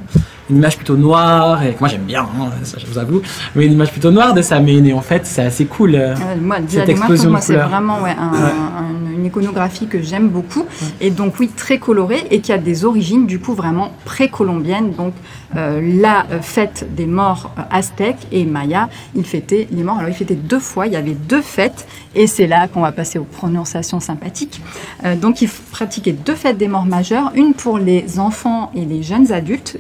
[0.50, 1.62] une image plutôt noire.
[1.64, 3.22] Et que moi, j'aime bien, hein, ça, je vous avoue,
[3.54, 4.60] mais une image plutôt noire de ça.
[4.60, 5.94] Mais et en fait, c'est assez cool.
[5.94, 6.14] euh.
[6.14, 8.38] Euh, moi, Cette explosion moi, c'est vraiment ouais, un- Ouais.
[8.50, 10.64] un- une iconographie que j'aime beaucoup.
[11.00, 14.92] Et donc, oui, très colorée et qui a des origines, du coup, vraiment précolombiennes.
[14.92, 15.14] Donc,
[15.56, 19.98] euh, la fête des morts aztèques et mayas, ils fêtaient les morts.
[19.98, 22.92] Alors ils fêtaient deux fois, il y avait deux fêtes, et c'est là qu'on va
[22.92, 24.60] passer aux prononciations sympathiques.
[25.04, 29.02] Euh, donc ils pratiquaient deux fêtes des morts majeures, une pour les enfants et les
[29.02, 29.76] jeunes adultes,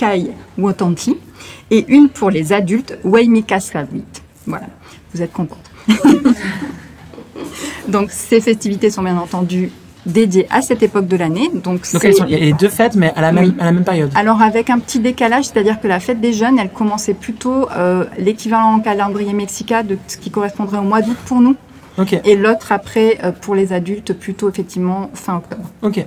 [0.00, 1.16] Mikai Wotanti,
[1.70, 4.04] et une pour les adultes, Waimikaskavit.
[4.46, 4.66] Voilà,
[5.14, 5.70] vous êtes contente.
[7.88, 9.70] Donc ces festivités sont bien entendu
[10.06, 11.50] dédiées à cette époque de l'année.
[11.52, 13.44] Donc, Donc c'est- elles sont- il y a les deux fêtes, mais à la même,
[13.44, 13.54] Oui.
[13.58, 14.10] à la même période.
[14.14, 18.04] alors avec un petit décalage, c'est-à-dire que la fête des jeunes, elle commençait plutôt euh,
[18.18, 21.56] l'équivalent en calendrier mexicain de ce qui correspondrait au mois d'août pour nous,
[21.98, 25.64] Ok, et l'autre après euh, pour les adultes plutôt effectivement fin octobre.
[25.82, 26.06] ok.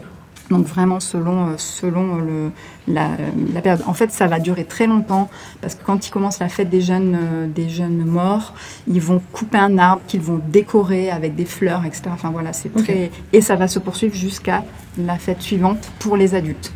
[0.50, 2.52] Donc vraiment selon euh, selon le
[2.88, 3.12] la,
[3.54, 3.84] la période.
[3.88, 5.30] En fait, ça va durer très longtemps
[5.62, 8.54] parce que quand ils commencent la fête des jeunes euh, des jeunes morts,
[8.88, 12.04] ils vont couper un arbre qu'ils vont décorer avec des fleurs, etc.
[12.12, 14.64] Enfin voilà, c'est très et ça va se poursuivre jusqu'à
[14.98, 16.74] la fête suivante pour les adultes.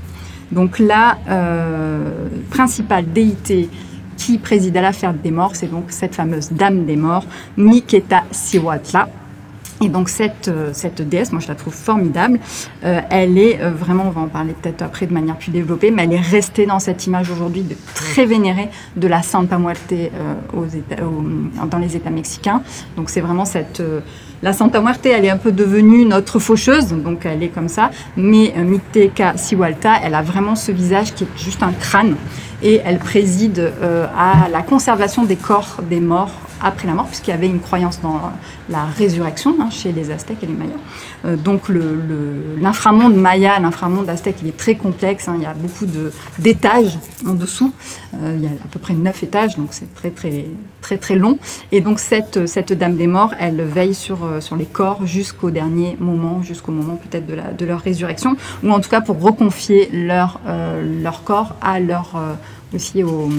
[0.52, 3.70] Donc la euh, principale déité
[4.16, 7.26] qui préside à la fête des morts, c'est donc cette fameuse dame des morts,
[7.58, 9.10] Niketa Siwatla.
[9.80, 12.40] Et donc cette, euh, cette déesse, moi je la trouve formidable.
[12.84, 15.92] Euh, elle est euh, vraiment, on va en parler peut-être après de manière plus développée,
[15.92, 19.94] mais elle est restée dans cette image aujourd'hui de très vénérée de la Santa Muerte
[21.70, 22.64] dans les États mexicains.
[22.96, 23.82] Donc c'est vraiment cette
[24.44, 27.90] la Santa Muerte, elle est un peu devenue notre faucheuse, donc elle est comme ça.
[28.16, 32.16] Mais Miteka Siwalta, elle a vraiment ce visage qui est juste un crâne
[32.62, 37.34] et elle préside à la conservation des corps des morts après la mort, puisqu'il y
[37.34, 38.20] avait une croyance dans
[38.70, 40.72] la résurrection hein, chez les Aztèques et les Mayas.
[41.26, 45.28] Euh, donc le- le- l'inframonde maya, l'inframonde aztèque, il est très complexe.
[45.28, 45.86] hein, il y a beaucoup
[46.40, 47.72] d'étages en dessous.
[48.22, 50.46] Euh, il y a à peu près neuf étages, donc c'est très très
[50.82, 51.38] très très long.
[51.72, 55.50] Et donc cette cette dame des morts, elle veille sur euh, sur les corps jusqu'au
[55.52, 57.26] dernier moment, jusqu'au moment peut-être
[57.58, 60.40] de leur résurrection, ou en tout cas pour reconfier leur
[61.04, 62.08] leur corps à leur
[62.74, 63.30] aussi aux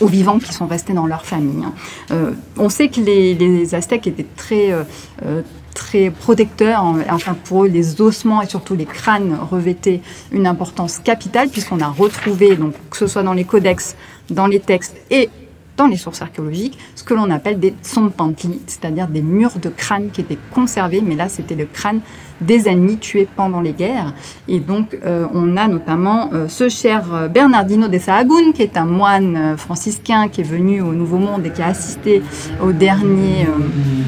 [0.00, 1.64] aux vivants qui sont restés dans leur famille.
[1.64, 1.72] hein.
[2.10, 4.82] Euh, on sait que les, Aztèques étaient très, euh,
[5.24, 5.42] euh,
[5.74, 6.82] très protecteurs.
[6.82, 10.00] en- Enfin, pour eux, les ossements et surtout les crânes revêtaient
[10.32, 13.96] une importance capitale puisqu'on a retrouvé, donc, que ce soit dans les codex,
[14.30, 15.30] dans les textes et
[15.76, 20.10] dans les sources archéologiques, ce que l'on appelle des tsompantli, c'est-à-dire des murs de crâne
[20.12, 22.00] qui étaient conservés, mais là c'était le crâne
[22.40, 24.12] des ennemis tués pendant les guerres.
[24.48, 28.76] Et donc euh, on a notamment euh, ce cher euh, Bernardino de Sahagún, qui est
[28.76, 32.22] un moine franciscain qui est venu au Nouveau Monde et qui a assisté
[32.62, 33.46] au dernier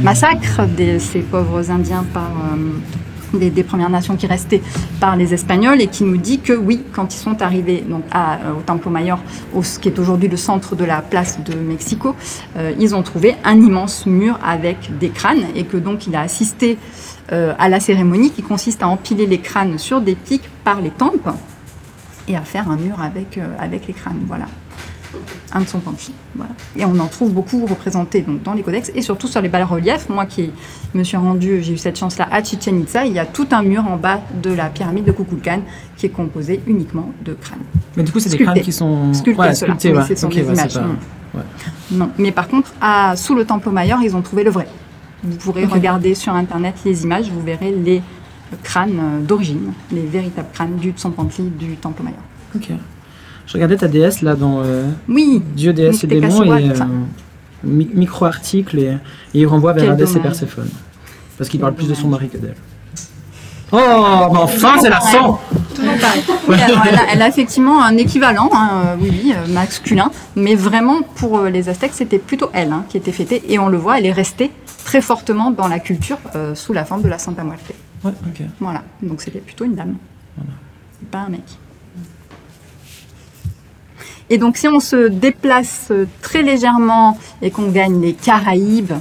[0.02, 2.31] massacre de ces pauvres Indiens par...
[3.34, 4.62] des, Premières Nations qui restaient
[5.00, 8.52] par les Espagnols et qui nous dit que oui, quand ils sont arrivés donc euh,
[8.58, 9.18] au Templo Mayor,
[9.54, 12.14] au, qui est aujourd'hui le centre de la place de Mexico,
[12.56, 16.20] euh, ils ont trouvé un immense mur avec des crânes et que donc il a
[16.20, 16.78] assisté
[17.32, 20.90] euh, à la cérémonie qui consiste à empiler les crânes sur des pics par les
[20.90, 21.28] tempes
[22.26, 24.24] et à faire un mur avec, avec les crânes.
[24.26, 24.46] Voilà.
[25.52, 25.80] Un de son.
[26.34, 26.52] Voilà.
[26.76, 30.08] Et on en trouve beaucoup représentés donc, dans les codex et surtout sur les bas-reliefs.
[30.11, 30.50] Moi qui
[30.94, 33.62] me suis rendue, j'ai eu cette chance-là à Chichen Itza, il y a tout un
[33.62, 35.61] mur en bas de la pyramide de Kukulkan
[35.96, 37.61] qui est composé uniquement de crânes.
[37.96, 40.16] Mais du coup, c'est des crânes qui sont Sculptés, ouais, sculptés, Oui, ouais.
[40.16, 40.70] sont Ok, des ouais, images.
[40.72, 41.42] c'est pas- ouais.
[41.92, 42.11] Non.
[42.18, 44.68] Mais par contre, à, sous le Temple Mayor, ils ont trouvé le vrai.
[45.24, 48.02] Vous pourrez regarder sur Internet les images, vous verrez les
[48.62, 52.18] crânes euh, d'origine, les véritables crânes du Tsompantli du Temple Mayor.
[52.54, 52.70] Ok.
[53.48, 56.74] Je regardais ta déesse là dans euh, Oui, Dieu, déesse et démons et euh,
[57.64, 58.98] mi- micro-article et, et
[59.40, 60.20] il renvoie vers Hadès et.
[60.20, 60.68] Perséphone.
[61.37, 62.54] Parce qu'il parle plus de son mari que d'elle.
[63.72, 63.76] Oh,
[64.32, 65.38] mais enfin, c'est la fin
[65.74, 66.22] Toujours pareil.
[66.48, 70.54] Oui, alors, elle, a, elle a effectivement un équivalent, hein, euh, oui, oui, masculin, mais
[70.54, 73.98] vraiment pour les Aztèques, c'était plutôt elle hein, qui était fêtée, et on le voit,
[73.98, 74.50] elle est restée
[74.84, 77.72] très fortement dans la culture euh, sous la forme de la Santa Muerte.
[78.04, 78.42] Ouais, ok.
[78.61, 79.96] Voilà, donc c'était plutôt une dame,
[80.98, 81.42] C'est pas un mec.
[84.30, 88.92] Et donc si on se déplace euh, très légèrement et qu'on gagne les Caraïbes,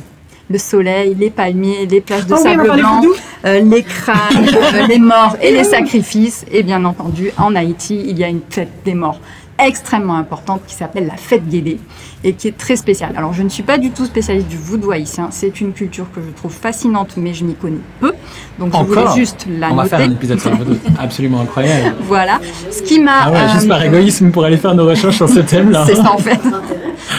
[0.50, 3.02] le soleil, les palmiers, les plages de Oh sable blanc,
[3.46, 6.46] euh, les crânes, euh, les morts et les sacrifices.
[6.52, 9.20] Et bien entendu, en Haïti, il y a une fête des morts
[9.60, 11.80] extrêmement importante qui s'appelle la fête Guédé
[12.24, 13.14] et qui est très spéciale.
[13.18, 16.22] Alors je ne suis pas du tout spécialiste du voodoo haïtien, c'est une culture que
[16.22, 18.14] je trouve fascinante mais je m'y connais peu.
[18.60, 20.78] Donc je Encore voulais juste la On va faire un épisode sur le vaudou.
[21.00, 21.96] Absolument incroyable.
[22.02, 22.40] Voilà.
[22.72, 25.30] Ce qui m'a Ah ouais, euh, juste par égoïsme pour aller faire nos recherches sur
[25.30, 25.86] ce thème-là.
[25.86, 26.40] c'est ça en fait.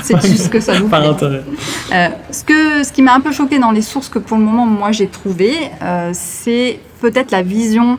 [0.02, 1.42] C'est juste que ça nous Par intérêt.
[1.92, 4.44] Euh, ce, que, ce qui m'a un peu choqué dans les sources que pour le
[4.44, 7.98] moment moi j'ai trouvé, euh, c'est peut-être la vision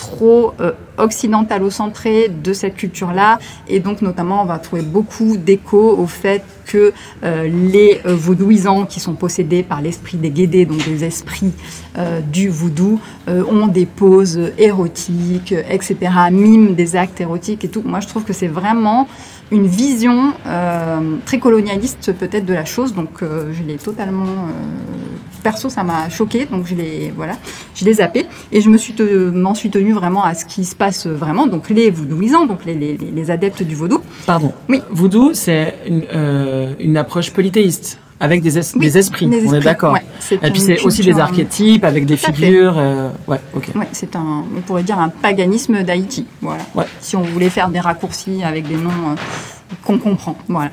[0.00, 3.38] trop euh, occidentalo-centré de cette culture-là.
[3.68, 9.00] Et donc, notamment, on va trouver beaucoup d'écho au fait que euh, les euh, qui
[9.00, 11.52] sont possédés par l'esprit des guédés, donc des esprits
[11.98, 15.96] euh, du voodoo, euh, ont des poses érotiques, etc.,
[16.30, 17.82] miment des actes érotiques et tout.
[17.84, 19.06] Moi, je trouve que c'est vraiment
[19.52, 20.32] une vision
[21.26, 24.46] très colonialiste peut-être de la chose, donc je l'ai totalement
[25.40, 27.34] perso ça m'a choqué, donc je l'ai voilà,
[27.74, 30.64] je l'ai zappé et je me suis te- m'en suis tenue vraiment à ce qui
[30.64, 34.00] se passe vraiment, donc les voodooisants, donc les, les, les adeptes du vaudou.
[34.26, 34.52] Pardon.
[34.68, 34.80] Oui.
[34.90, 39.60] Voodoo, c'est une, euh, une approche polythéiste, avec des, es- Oui, des esprits, on est
[39.60, 39.94] d'accord.
[39.94, 42.74] ouais, c'est Et puis c'est aussi des euh, archétypes, avec des figures.
[42.78, 43.70] euh, ouais, ok.
[43.74, 46.62] Ouais, c'est un, on pourrait dire un paganisme d'Haïti, voilà.
[46.74, 46.84] Ouais.
[47.00, 50.70] Si on voulait faire des raccourcis avec des noms euh, qu'on comprend, voilà.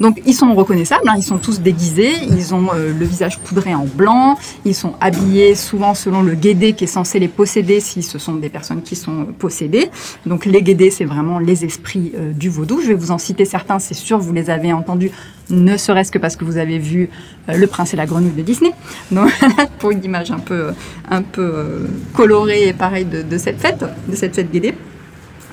[0.00, 3.74] Donc ils sont reconnaissables, hein, ils sont tous déguisés, ils ont euh, le visage poudré
[3.74, 8.02] en blanc, ils sont habillés souvent selon le guédé qui est censé les posséder si
[8.02, 9.90] ce sont des personnes qui sont euh, possédées.
[10.26, 12.80] Donc les guédés, c'est vraiment les esprits euh, du vaudou.
[12.80, 15.12] Je vais vous en citer certains, c'est sûr, vous les avez entendus,
[15.50, 17.08] ne serait-ce que parce que vous avez vu
[17.48, 18.72] Le Prince et la Grenouille de Disney.
[19.12, 19.30] Donc
[19.78, 20.72] pour une image un peu,
[21.08, 24.74] un peu colorée et pareil de, de cette fête, de cette fête guédée.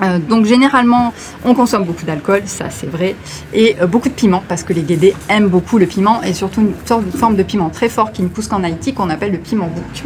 [0.02, 1.14] Euh, donc généralement,
[1.46, 3.16] on consomme beaucoup d'alcool, ça c'est vrai,
[3.54, 6.62] et euh, beaucoup de piment parce que les Guédés aiment beaucoup le piment et surtout
[6.62, 9.38] une sorte forme de piment très fort qui ne pousse qu'en Haïti qu'on appelle le
[9.38, 10.04] piment bouc.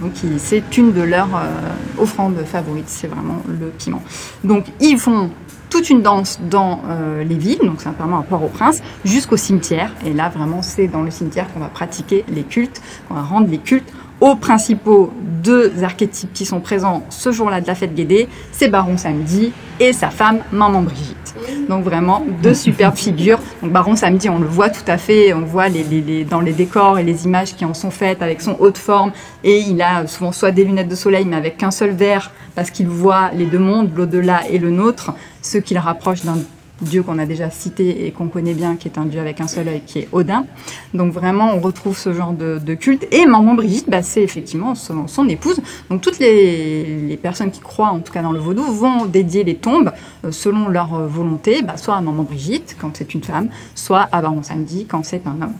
[0.00, 4.02] Donc c'est une de leurs euh, offrandes favorites, c'est vraiment le piment.
[4.44, 5.30] Donc ils font
[5.70, 6.82] toute une danse dans
[7.28, 9.92] les villes, donc simplement à Port-au-Prince, jusqu'au cimetière.
[10.06, 13.48] Et là, vraiment, c'est dans le cimetière qu'on va pratiquer les cultes, qu'on va rendre
[13.50, 18.28] les cultes aux principaux deux archétypes qui sont présents ce jour-là de la fête Guédé,
[18.52, 21.34] c'est Baron Samedi et sa femme Maman Brigitte.
[21.68, 23.38] Donc vraiment deux superbes figures.
[23.62, 26.40] Donc Baron Samedi, on le voit tout à fait, on voit les, les- les- dans
[26.40, 29.12] les décors et les images qui en sont faites avec son haut de forme
[29.44, 32.70] et il a souvent soit des lunettes de soleil mais avec qu'un seul verre parce
[32.70, 36.38] qu'il voit les deux mondes, l'au-delà et le nôtre, ce qui le rapproche d'un
[36.80, 39.46] dieu qu'on a déjà cité et qu'on connaît bien, qui est un dieu avec un
[39.46, 40.46] seul œil, qui est Odin.
[40.94, 43.06] Donc vraiment, on retrouve ce genre de, culte.
[43.12, 45.60] Et Maman Brigitte, bah, c'est effectivement son, épouse.
[45.90, 49.44] Donc toutes les, les personnes qui croient, en tout cas dans le vaudou, vont dédier
[49.44, 49.92] les tombes
[50.24, 54.08] euh, selon leur euh, volonté, bah, soit à Maman Brigitte quand c'est une femme, soit
[54.12, 55.54] à Baron Samedi quand c'est un homme.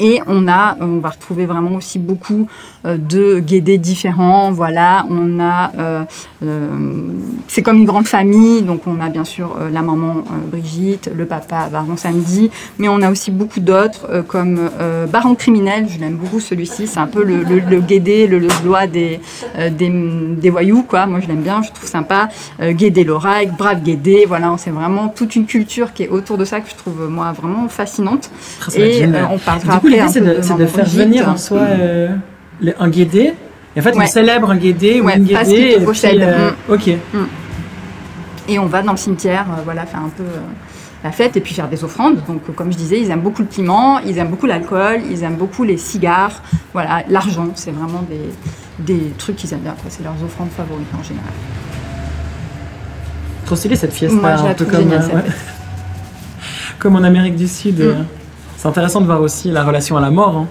[0.00, 2.48] Et on a, on va retrouver vraiment aussi beaucoup
[2.86, 4.50] euh, de guédés différents.
[4.50, 6.04] Voilà, on a, euh,
[6.42, 6.68] euh,
[7.46, 8.62] c'est comme une grande famille.
[8.62, 13.10] Donc on a bien sûr la maman Brigitte, le papa Baron Samedi, mais on a
[13.10, 14.70] aussi beaucoup d'autres comme
[15.12, 15.86] Baron criminel.
[15.88, 16.86] Je l'aime beaucoup celui-ci.
[16.86, 18.48] C'est un peu le, le, le guédé, le, le
[18.86, 19.20] des,
[19.78, 19.90] des
[20.40, 21.06] des voyous quoi.
[21.06, 22.28] Moi je l'aime bien, je trouve sympa.
[22.60, 24.24] Guédé l'oreille, brave guédé.
[24.26, 27.32] Voilà, c'est vraiment toute une culture qui est autour de ça que je trouve moi
[27.32, 28.30] vraiment fascinante.
[28.74, 30.08] Et euh, on parlera l'idée,
[30.42, 32.08] c'est de, faire venir en soi euh,
[32.60, 33.32] le- un guédé.
[33.76, 34.06] Et en fait, on Ouais.
[34.06, 35.76] célèbre un guédé ou Ouais, une guédé.
[35.80, 36.88] et puis, euh, Ok.
[38.48, 40.40] Et on va dans le cimetière, euh, voilà, faire un peu euh,
[41.04, 42.16] la fête et puis faire des offrandes.
[42.26, 45.22] Donc, euh, comme je disais, ils aiment beaucoup le piment, ils aiment beaucoup l'alcool, ils
[45.22, 47.46] aiment beaucoup les cigares, voilà, l'argent.
[47.54, 49.76] C'est vraiment des, des trucs qu'ils aiment bien.
[49.88, 51.30] C'est leurs offrandes favorites en général.
[53.46, 54.16] Trop stylé cette fiesta.
[54.16, 55.22] Moi, je la un peu comme, géniale, euh, cette ouais.
[56.80, 57.78] comme en Amérique du Sud.
[57.80, 58.04] Mm.
[58.60, 60.36] C'est intéressant de voir aussi la relation à la mort.
[60.36, 60.46] hein.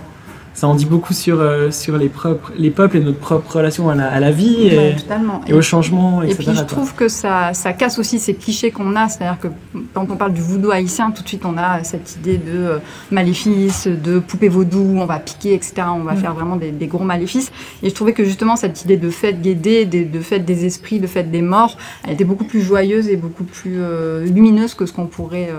[0.60, 3.90] Ça en dit beaucoup sur, euh, sur les, propres, les peuples et notre propre relation
[3.90, 5.40] à la, à la vie et, Ouais, totalement.
[5.48, 8.94] et au changement, Et puis je trouve que ça, ça casse aussi ces clichés qu'on
[8.98, 9.48] a, c'est-à-dire que
[9.94, 12.78] quand on parle du voodoo haïtien, tout de suite on a cette idée de euh,
[13.10, 15.84] maléfice, de poupée vaudou, on va piquer, etc.
[15.96, 16.18] On va Mm.
[16.18, 17.52] faire vraiment des, des gros maléfices.
[17.82, 21.00] Et je trouvais que justement cette idée de fête guédée, de, de fête des esprits,
[21.00, 24.86] de fête des morts, elle était beaucoup plus joyeuse et beaucoup plus euh, lumineuse que
[24.86, 25.50] ce qu'on pourrait,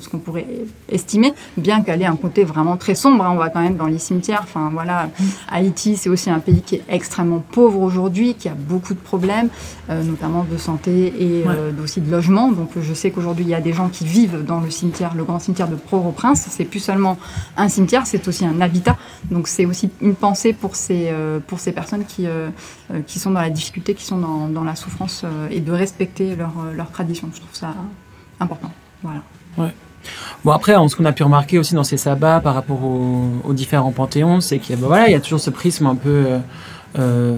[0.00, 0.46] ce qu'on pourrait
[0.90, 3.24] estimer, bien qu'elle ait un côté vraiment très sombre.
[3.24, 3.30] hein.
[3.34, 5.10] On va quand même dans les cimetières, enfin voilà.
[5.48, 9.48] Haïti, c'est aussi un pays qui est extrêmement pauvre aujourd'hui, qui a beaucoup de problèmes,
[9.90, 12.50] euh, notamment de santé et euh, aussi de logement.
[12.50, 15.24] Donc je sais qu'aujourd'hui, il y a des gens qui vivent dans le cimetière, le
[15.24, 16.46] grand cimetière de Port-au-Prince.
[16.50, 17.18] C'est plus seulement
[17.56, 18.96] un cimetière, c'est aussi un habitat.
[19.30, 22.26] Donc c'est aussi une pensée pour ces, euh, pour ces personnes qui,
[23.06, 26.52] qui sont dans la difficulté, qui sont dans, dans la souffrance et de respecter leur,
[26.74, 27.28] leur tradition.
[27.32, 27.74] Je trouve ça
[28.40, 28.72] important.
[29.02, 29.22] Voilà.
[30.44, 33.52] Bon après, ce qu'on a pu remarquer aussi dans ces sabbats par rapport aux, aux
[33.52, 35.96] différents panthéons, c'est qu'il y a, bah, voilà, il y a toujours ce prisme un
[35.96, 36.38] peu euh,
[36.98, 37.36] euh,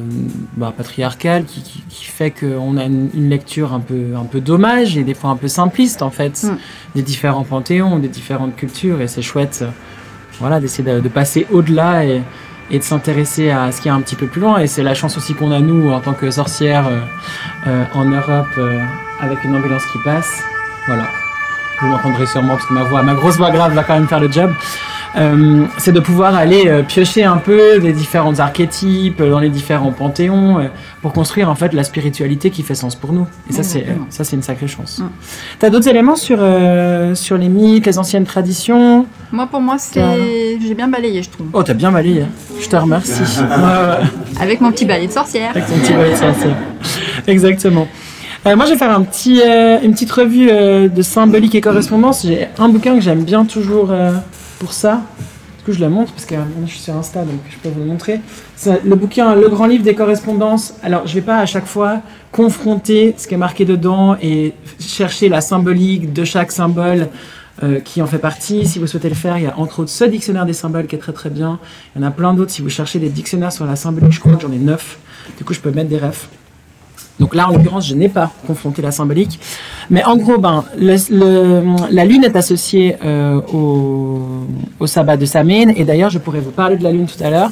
[0.57, 4.41] bah, patriarcal qui, qui, qui fait qu'on a une, une lecture un peu, un peu
[4.41, 6.57] dommage et des fois un peu simpliste en fait Mm.
[6.95, 9.65] des différents panthéons, des différentes cultures et c'est chouette,
[10.39, 12.23] voilà, d'essayer de, de passer au-delà et,
[12.71, 14.95] et de s'intéresser à ce qui est un petit peu plus loin et c'est la
[14.95, 17.01] chance aussi qu'on a nous en tant que sorcières euh,
[17.67, 18.81] euh, en Europe euh,
[19.21, 20.43] avec une ambulance qui passe,
[20.87, 21.05] voilà.
[21.81, 24.21] Vous m'entendrez sûrement parce que ma voix, ma grosse voix grave va quand même faire
[24.21, 24.51] le job.
[25.17, 29.91] Euh, c'est de pouvoir aller euh, piocher un peu des différents archétypes dans les différents
[29.91, 30.69] panthéons euh,
[31.03, 33.27] pour construire en fait la spiritualité qui fait sens pour nous.
[33.49, 34.99] Et ça, c'est ça, c'est une sacrée chance.
[34.99, 35.09] Mm.
[35.59, 39.07] T'as d'autres éléments sur euh, sur les mythes, les anciennes traditions?
[39.33, 41.49] Moi, pour moi, c'est j'ai bien balayé, je trouve.
[41.53, 42.25] Oh, t'as bien balayé.
[42.61, 43.23] Je te remercie.
[44.41, 45.51] Avec mon petit balai de sorcière.
[45.51, 46.57] Avec ton petit balai de sorcière.
[47.27, 47.89] Exactement.
[48.47, 52.23] Euh, moi, je vais faire euh, une petite revue euh, de symbolique et correspondance.
[52.27, 54.13] J'ai un bouquin que j'aime bien toujours euh,
[54.59, 55.03] pour ça.
[55.59, 56.13] Du coup, je le montre?
[56.13, 58.21] Parce que je suis sur Insta, donc je peux vous le montrer.
[58.67, 60.73] Le bouquin Le Grand Livre des correspondances.
[60.83, 62.01] Alors, je vais pas à chaque fois
[62.33, 67.09] confronter ce qui est marqué dedans et chercher la symbolique de chaque symbole
[67.85, 68.65] qui en fait partie.
[68.65, 70.97] Si vous souhaitez le faire, il y a entre autres ce dictionnaire des symboles qui
[70.97, 71.59] est très très bien.
[71.95, 72.53] Il y en a plein d'autres.
[72.53, 74.99] Si vous cherchez des dictionnaires sur la symbolique, je crois que j'en ai neuf.
[75.37, 76.31] Du coup, je peux mettre des refs.
[77.21, 79.39] Donc là, en l'occurrence, je n'ai pas confronté la symbolique.
[79.91, 84.23] Mais en gros, ben, la lune est associée euh, au,
[84.81, 85.69] au sabbat de Samhain.
[85.77, 87.51] Et d'ailleurs, je pourrais vous parler de la lune tout à l'heure.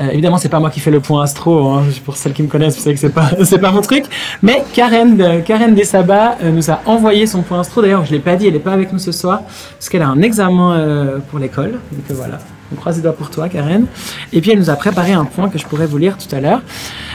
[0.00, 1.68] Euh, évidemment, c'est pas moi qui fais le point astro.
[1.68, 1.82] Hein.
[2.06, 4.04] Pour celles qui me connaissent, vous savez que c'est pas c'est pas mon truc.
[4.42, 7.82] Mais Karen, de- Karen des sabbats euh, nous a envoyé son point astro.
[7.82, 9.42] D'ailleurs, je l'ai pas dit, elle est pas avec nous ce soir
[9.72, 11.72] parce qu'elle a un examen euh, pour l'école.
[11.92, 12.38] Donc euh, voilà.
[12.72, 13.86] On croise les doigts pour toi, Karen.
[14.32, 16.40] Et puis elle nous a préparé un point que je pourrais vous lire tout à
[16.40, 16.62] l'heure.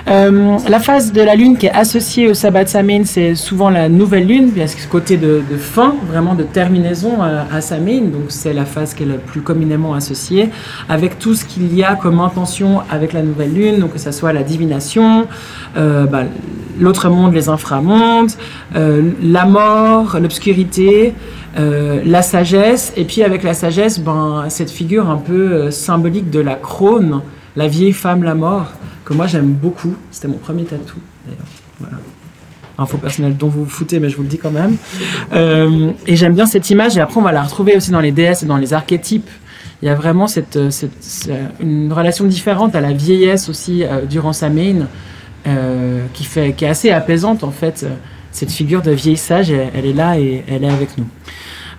[0.07, 3.69] Euh, la phase de la lune qui est associée au sabbat de Samhain, c'est souvent
[3.69, 8.01] la nouvelle lune, bien ce côté de, de fin, vraiment de terminaison euh, à Samhain.
[8.01, 10.49] Donc c'est la phase qui est la plus communément associée,
[10.89, 14.11] avec tout ce qu'il y a comme intention avec la nouvelle lune, donc que ce
[14.11, 15.25] soit la divination,
[15.77, 16.23] euh, bah,
[16.79, 18.31] l'autre monde, les inframondes,
[18.73, 21.13] la mort, l'obscurité,
[21.57, 26.29] euh, la sagesse, et puis avec la sagesse, ben, cette figure un peu euh, symbolique
[26.29, 27.21] de la crône,
[27.55, 28.71] la vieille femme, la mort,
[29.05, 29.95] que moi j'aime beaucoup.
[30.11, 31.39] C'était mon premier tatou, d'ailleurs.
[31.79, 31.97] Voilà.
[32.77, 34.75] Info personnelle dont vous vous foutez, mais je vous le dis quand même.
[35.33, 38.11] Euh, et j'aime bien cette image, et après on va la retrouver aussi dans les
[38.11, 39.29] déesses et dans les archétypes.
[39.81, 41.29] Il y a vraiment cette, euh, cette-
[41.61, 44.87] une relation différente à la vieillesse aussi euh, durant Samhain,
[45.47, 47.85] euh, qui, fait, qui est assez apaisante en fait.
[48.35, 51.07] Cette figure de vieille sage, elle, est là et elle est avec nous.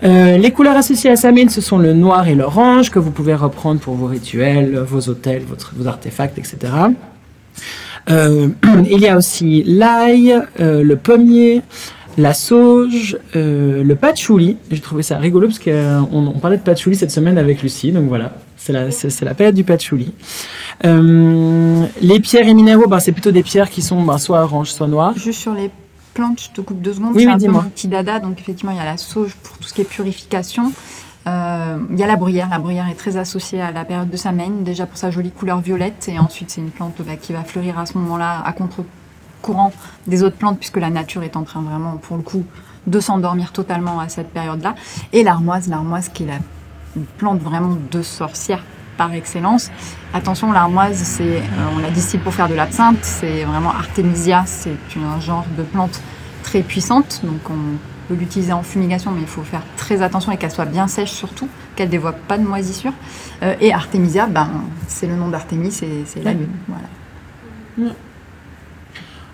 [0.04, 3.34] Euh, les couleurs associées à Samhain, ce sont le noir et l'orange que vous pouvez
[3.34, 5.42] reprendre pour vos rituels, vos hôtels,
[5.76, 6.72] vos artefacts, etc.
[8.08, 8.48] Euh,
[8.90, 11.60] il y a aussi l'ail, euh, le pommier,
[12.16, 14.56] la sauge, le patchouli.
[14.70, 18.08] J'ai trouvé ça rigolo parce qu'on on parlait de patchouli cette semaine avec Lucie, donc
[18.08, 20.10] voilà, c'est la, c'est, période du patchouli.
[20.82, 24.88] Les pierres et minéraux, ben, c'est plutôt des pierres qui sont ben, soit orange, soit
[24.88, 25.12] noires.
[25.18, 25.70] Juste sur les
[26.16, 27.12] plantes, je te coupe deux secondes.
[27.14, 27.62] Oui, c'est oui, un peu dis-moi.
[27.62, 28.18] mon petit dada.
[28.18, 30.72] Donc, effectivement, il y a la sauge pour tout ce qui est purification.
[31.26, 32.48] Euh, il y a la bruyère.
[32.48, 35.60] La bruyère est très associée à la période de Samhain, déjà pour sa jolie couleur
[35.60, 36.08] violette.
[36.08, 39.72] Et ensuite, c'est une plante bah, qui va fleurir à ce moment-là, à contre-courant
[40.06, 42.44] des autres plantes, puisque la nature est en train vraiment, pour le coup,
[42.86, 44.74] de s'endormir totalement à cette période-là.
[45.12, 46.38] Et l'armoise, l'armoise qui est la
[46.96, 48.62] une plante vraiment de sorcière
[48.96, 49.70] par excellence.
[50.16, 51.40] Attention, l'armoise, c'est, euh,
[51.76, 52.96] on la distille pour faire de l'absinthe.
[53.02, 56.00] C'est vraiment Artemisia, c'est un genre de plante
[56.42, 57.20] très puissante.
[57.22, 57.76] Donc, on
[58.08, 61.10] peut l'utiliser en fumigation, mais il faut faire très attention et qu'elle soit bien sèche
[61.10, 62.94] surtout, qu'elle ne dévoie pas de moisissure.
[63.42, 64.48] Euh, et Artemisia, ben,
[64.86, 66.48] c'est le nom d'Artémis, c'est, c'est la lune.
[66.66, 67.92] Voilà.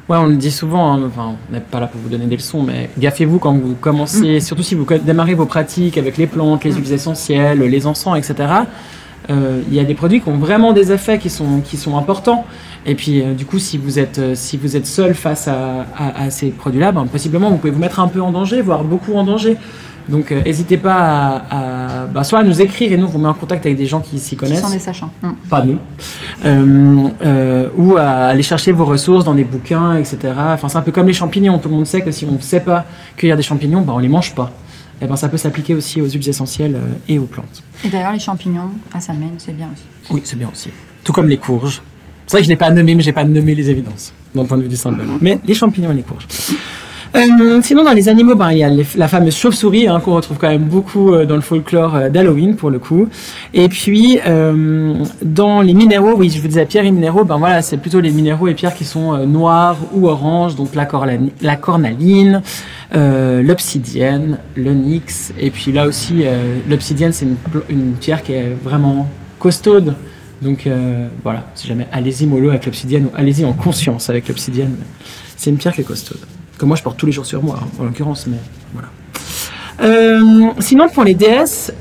[0.09, 2.37] Ouais, on le dit souvent, hein, enfin, on n'est pas là pour vous donner des
[2.37, 6.65] leçons, mais gaffez-vous quand vous commencez, surtout si vous démarrez vos pratiques avec les plantes,
[6.65, 8.65] les huiles essentielles, les encens, etc.
[9.31, 11.97] euh, Il y a des produits qui ont vraiment des effets qui sont, qui sont
[11.97, 12.45] importants.
[12.85, 15.87] Et puis, euh, du coup, si vous êtes, euh, si vous êtes seul face à,
[15.97, 18.83] à- à ces produits-là, ben, possiblement, vous pouvez vous mettre un peu en danger, voire
[18.83, 19.57] beaucoup en danger.
[20.09, 20.97] Donc, euh, n'hésitez pas
[21.49, 23.79] à, à- ben, soit à nous écrire et nous, on vous met en contact avec
[23.79, 25.11] des gens qui s'y Qui connaissent sont des sachants.
[25.23, 25.29] Mm.
[25.49, 25.79] pas nous,
[26.45, 30.19] Euh, euh, ou à aller chercher vos ressources dans des bouquins, etc.
[30.55, 31.57] Enfin, c'est un peu comme les champignons.
[31.59, 32.85] Tout le monde sait que si on ne sait pas
[33.17, 34.51] cueillir des champignons, ben, on les mange pas.
[35.03, 37.63] Et ben, ça peut s'appliquer aussi aux huiles essentielles euh, et aux plantes.
[37.85, 39.83] Et d'ailleurs, les champignons, à Samhain, c'est bien aussi.
[40.11, 40.71] Oui, c'est bien aussi.
[41.03, 41.83] Tout comme les courges.
[42.27, 44.57] C'est vrai que je n'ai pas nommé, mais j'ai pas nommé les évidences, d'un point
[44.57, 45.07] de vue du symbole.
[45.21, 46.27] Mais les champignons et les courges.
[47.15, 50.15] Euh, sinon, dans les animaux, ben, il y a les- la fameuse chauve-souris hein, qu'on
[50.15, 53.07] retrouve quand même beaucoup euh, dans le folklore euh, d'Halloween pour le coup.
[53.53, 57.77] Et puis, dans les minéraux, oui, je vous disais pierres et minéraux, ben voilà, c'est
[57.77, 60.87] plutôt les minéraux et pierres qui sont noirs ou oranges, donc la
[61.57, 62.43] cornaline,
[62.95, 67.27] euh, l'obsidienne, l'onyx, et puis là aussi, euh, l'obsidienne, c'est
[67.71, 69.95] une, pierre qui est vraiment costaude.
[70.43, 74.77] Donc euh, voilà, si jamais allez-y mollo avec l'obsidienne ou allez-y en conscience avec l'obsidienne,
[75.37, 76.21] c'est une pierre qui est costaude.
[76.59, 78.39] Que moi je porte tous les jours sur moi, hein, en l'occurrence, mais
[78.75, 78.89] voilà.
[79.81, 81.73] Euh, sinon pour les déesses,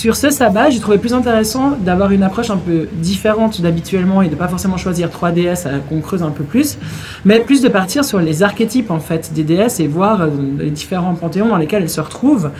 [0.00, 4.28] sur ce sabbat, j'ai trouvé plus intéressant d'avoir une approche un peu différente d'habituellement et
[4.28, 6.78] de pas forcément choisir trois déesses à- qu'on creuse un peu plus,
[7.26, 10.70] mais plus de partir sur les archétypes en fait des déesses et voir euh, les
[10.70, 12.50] différents panthéons dans lesquels elles se retrouvent.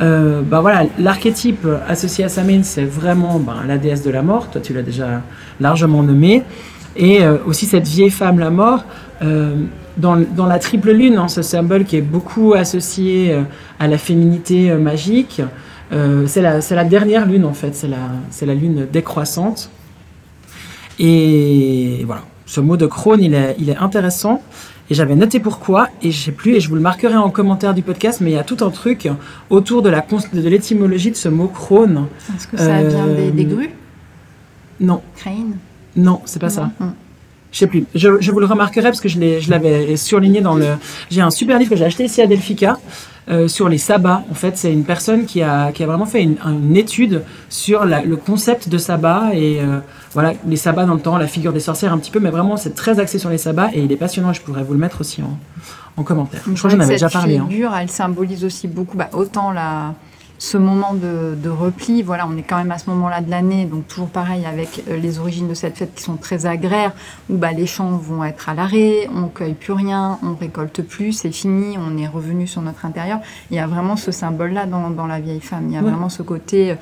[0.00, 4.48] Euh, bah voilà, l'archétype associé à Samhain, c'est vraiment ben, la déesse de la mort.
[4.48, 5.20] Toi, tu l'as déjà
[5.60, 6.44] largement nommée.
[6.96, 8.84] Et euh, aussi cette vieille femme, la mort,
[9.20, 9.54] euh,
[9.98, 13.42] dans, la triple lune, hein, ce symbole qui est beaucoup associé euh,
[13.78, 15.42] à la féminité euh, magique.
[15.92, 18.08] Euh, c'est la, la dernière lune en fait, c'est la,
[18.42, 19.70] la lune décroissante.
[20.98, 24.42] Et voilà, ce mot de crône, il est, il est intéressant.
[24.88, 27.74] Et j'avais noté pourquoi, et je sais plus, et je vous le marquerai en commentaire
[27.74, 29.08] du podcast, mais il y a tout un truc
[29.50, 32.06] autour de cons- de l'étymologie de ce mot crône.
[32.36, 33.70] Est-ce que ça vient des, des grues?
[34.78, 35.56] Non, Crane?
[35.96, 36.70] Non, c'est pas ça.
[36.78, 36.92] Non.
[37.50, 37.84] Je sais plus.
[37.96, 40.66] Je, je vous le remarquerai parce que je l'avais surligné dans le.
[41.10, 42.78] J'ai un super livre que j'ai acheté ici à Delphica
[43.28, 44.22] euh, sur les sabbats.
[44.30, 47.84] En fait, c'est une personne qui a, qui a vraiment fait une, une étude sur
[47.84, 49.80] la- le concept de sabbat et euh,
[50.12, 52.56] voilà les sabbats dans le temps, la figure des sorcières un petit peu, mais vraiment
[52.56, 54.32] c'est très axé sur les sabbats et il est passionnant.
[54.32, 55.38] Je pourrais vous le mettre aussi en,
[55.96, 56.40] en commentaire.
[56.46, 57.36] Je crois que j'en avais déjà cette parlé.
[57.38, 57.46] hein.
[57.48, 59.94] figure, elle symbolise aussi beaucoup, bah, autant la,
[60.38, 62.02] ce moment de, de repli.
[62.02, 64.96] Voilà, on est quand même à ce moment-là de l'année, donc toujours pareil avec euh,
[64.96, 66.92] les origines de cette fête qui sont très agraires,
[67.30, 71.12] où bah, les champs vont être à l'arrêt, on cueille plus rien, on récolte plus,
[71.12, 73.20] c'est fini, on est revenu sur notre intérieur.
[73.50, 75.64] Il y a vraiment ce symbole-là dans, dans la vieille femme.
[75.68, 75.90] Il y a Ouais.
[75.90, 76.74] vraiment ce côté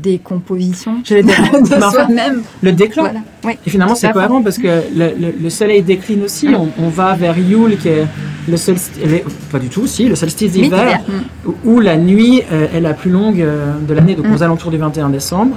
[0.00, 2.42] euh, décomposition J'allais dire, de mais en fait, soi-même.
[2.62, 3.02] Le déclin.
[3.04, 3.20] Voilà.
[3.44, 3.52] Oui.
[3.66, 6.48] Et finalement, c'est cohérent parce que le, le- le soleil décline aussi.
[6.48, 6.54] Mm.
[6.54, 8.06] On, on va vers Yule, qui est
[8.48, 9.02] le solstice.
[9.52, 11.00] Pas du tout, si, le solstice d'hiver.
[11.08, 11.50] mm.
[11.64, 14.34] où- la nuit euh, est la plus longue euh, de l'année, donc Mm.
[14.34, 15.56] aux alentours du 21 décembre.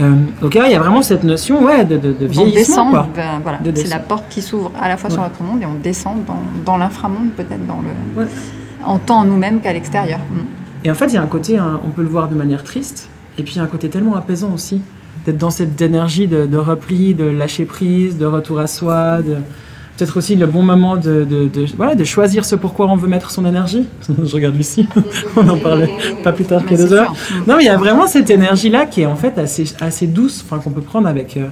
[0.00, 2.92] Euh, donc là, il y a vraiment cette notion ouais, de, de, vieillissement.
[3.16, 5.66] ben, voilà, De c'est la porte qui s'ouvre à la fois sur notre monde et
[5.66, 8.28] on descend dans, dans l'inframonde peut-être dans le, Ouais.
[8.84, 10.20] en tant en nous-mêmes qu'à l'extérieur.
[10.30, 10.38] Mm.
[10.84, 12.62] Et en fait, il y a un côté, hein, on peut le voir de manière
[12.62, 13.08] triste,
[13.38, 14.80] et puis il y a un côté tellement apaisant aussi,
[15.24, 19.36] d'être dans cette énergie de, de repli, de lâcher prise, de retour à soi, de
[19.96, 23.08] peut-être aussi le bon moment de, de, de- voilà, de choisir ce pourquoi on veut
[23.08, 23.86] mettre son énergie.
[24.08, 24.86] Je regarde Lucie,
[25.36, 25.90] on en parlait
[26.22, 27.12] pas plus tard a c'est deux heures.
[27.48, 30.44] Non, mais il y a vraiment cette énergie-là qui est en fait assez, assez douce,
[30.48, 31.48] enfin, qu'on peut prendre avec, euh,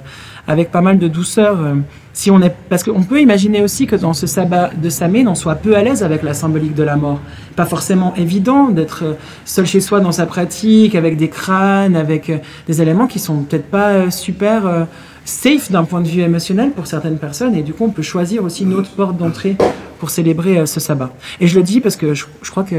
[0.47, 1.61] avec pas mal de douceur.
[1.61, 1.75] euh,
[2.13, 5.35] si on est, parce qu'on peut imaginer aussi que dans ce sabbat de Samhain, on
[5.35, 7.21] soit peu à l'aise avec la symbolique de la mort.
[7.57, 9.13] Pas forcément évident d'être euh,
[9.45, 13.43] seul chez soi dans sa pratique, avec des crânes, avec euh, des éléments qui sont
[13.43, 14.87] peut-être pas super
[15.25, 17.55] safe d'un point de vue émotionnel pour certaines personnes.
[17.55, 19.57] Et du coup, on peut choisir aussi une autre porte d'entrée
[19.99, 21.13] pour célébrer ce sabbat.
[21.41, 22.77] Et je le dis parce que je, je crois que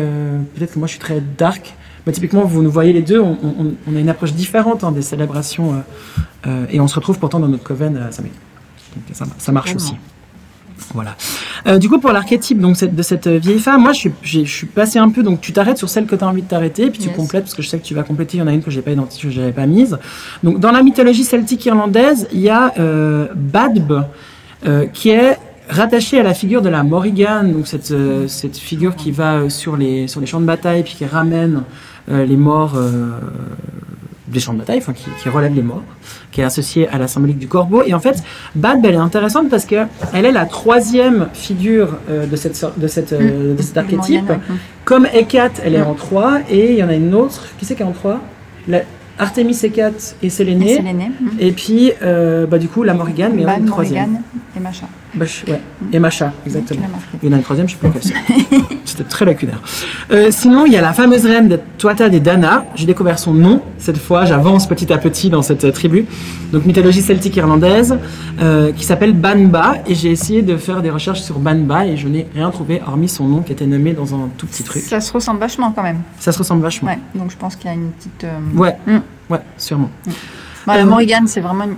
[0.56, 1.76] peut-être que moi je suis très dark.
[2.08, 4.92] Mais typiquement, vous nous voyez les deux, on, on- on a une approche différente hein,
[4.92, 5.78] des célébrations euh,
[6.48, 8.06] euh, et on se retrouve pourtant dans notre coven à.
[8.10, 9.94] Donc ça, ça marche aussi.
[10.94, 11.16] Voilà.
[11.68, 14.46] Euh, du coup, pour l'archétype donc cette- de cette vieille femme, moi, je suis, j'ai-
[14.46, 15.22] je suis passé un peu.
[15.22, 17.16] Donc, tu t'arrêtes sur celle que tu as envie de t'arrêter, puis tu Yes.
[17.18, 18.38] complètes parce que je sais que tu vas compléter.
[18.38, 19.98] Il y en a une que j'ai pas identifiée, que j'avais pas mise.
[20.44, 23.92] Donc, dans la mythologie celtique irlandaise, il y a euh, Badb,
[24.66, 25.38] euh, qui est
[25.70, 29.50] rattaché à la figure de la Morrigan, donc cette, euh, cette figure qui va euh,
[29.50, 31.64] sur les sur les champs de bataille, puis qui ramène
[32.12, 32.74] euh, les morts.
[32.76, 33.12] euh,
[34.30, 35.84] des champs de bataille, enfin, qui, qui relève les morts,
[36.34, 37.82] qui est associée à la symbolique du corbeau.
[37.86, 38.22] Et en fait,
[38.56, 42.88] Badb, elle est intéressante parce que elle est la troisième figure euh, de, cette, de,
[42.88, 44.30] cette, euh, de cet archétype.
[44.30, 44.40] Mm.
[44.84, 45.88] Comme Hécate, elle est Mm.
[45.88, 47.46] en 3, et il y en a une autre.
[47.58, 48.20] Qui c'est qui est en 3
[48.68, 48.82] la,
[49.18, 50.76] Artémis, Hécate et Et Sélénée.
[50.76, 51.28] Sélénée, mm.
[51.40, 54.10] Et puis, euh, bah, du coup, la Morgane, mais en troisième.
[54.12, 54.22] Morrigan
[54.58, 54.88] et Macha.
[55.16, 55.62] Bah, je- ouais.
[55.94, 56.82] Et Macha, exactement.
[57.24, 58.68] Il y en a une troisième, je sais plus laquelle c'est.
[58.86, 59.62] C'était très lacunaire.
[60.12, 62.66] Euh, sinon, il y a la fameuse reine de Tuatha des Dana.
[62.76, 64.26] J'ai découvert son nom cette fois.
[64.26, 66.06] J'avance petit à petit dans cette euh, tribu.
[66.52, 67.98] Donc, mythologie celtique irlandaise,
[68.42, 69.76] euh, qui s'appelle Banba.
[69.88, 73.10] Et j'ai essayé de faire des recherches sur Banba et je n'ai rien trouvé hormis
[73.10, 74.82] son nom qui était nommé dans un tout petit truc.
[74.84, 76.02] Ça se ressemble vachement quand même.
[76.20, 76.90] Ça se ressemble vachement.
[76.90, 77.00] Ouais.
[77.16, 78.24] Donc je pense qu'il y a une petite.
[78.26, 78.98] euh, Ouais, Mm.
[79.30, 79.90] ouais, sûrement.
[80.66, 81.76] Voilà, Euh, Morrigan, c'est vraiment une...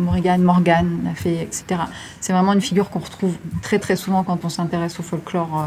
[0.00, 1.82] Morrigan, Morgane, la fée, etc.
[2.20, 5.58] C'est vraiment une figure qu'on retrouve très très souvent quand on s'intéresse au folklore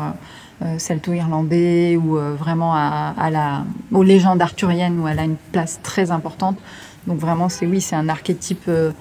[0.62, 5.24] euh, euh, celto-irlandais ou euh, vraiment à, à la, aux légendes arthuriennes où elle a
[5.24, 6.58] une place très importante.
[7.08, 8.92] Donc vraiment, c'est oui, c'est un archétype euh,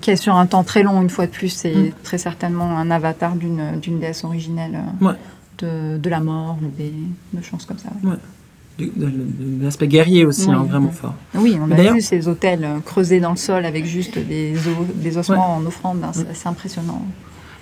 [0.00, 1.48] qui est sur un temps très long, une fois de plus.
[1.48, 1.92] C'est Mm.
[2.02, 5.14] très certainement un avatar d'une déesse originelle Ouais.
[5.58, 6.92] de, de la mort ou des,
[7.32, 7.88] de choses comme ça.
[8.04, 8.16] ouais.
[8.78, 10.54] De- de- de L'aspect guerrier aussi, Oui.
[10.54, 11.14] hein, vraiment fort.
[11.34, 14.86] Oui, on a vu ces hôtels euh, creusés dans le sol avec juste des, os,
[14.94, 15.98] des ossements en offrande.
[16.04, 17.02] hein, c'est c'est impressionnant.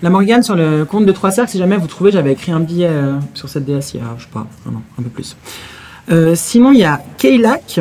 [0.02, 2.60] La Morgane sur le compte de Trois Cercles, si jamais vous trouvez, j'avais écrit un
[2.60, 5.10] billet euh, sur cette déesse il y a, je sais pas, un an, un peu
[5.10, 5.36] plus.
[6.10, 7.80] Euh, sinon, il y a Keilak,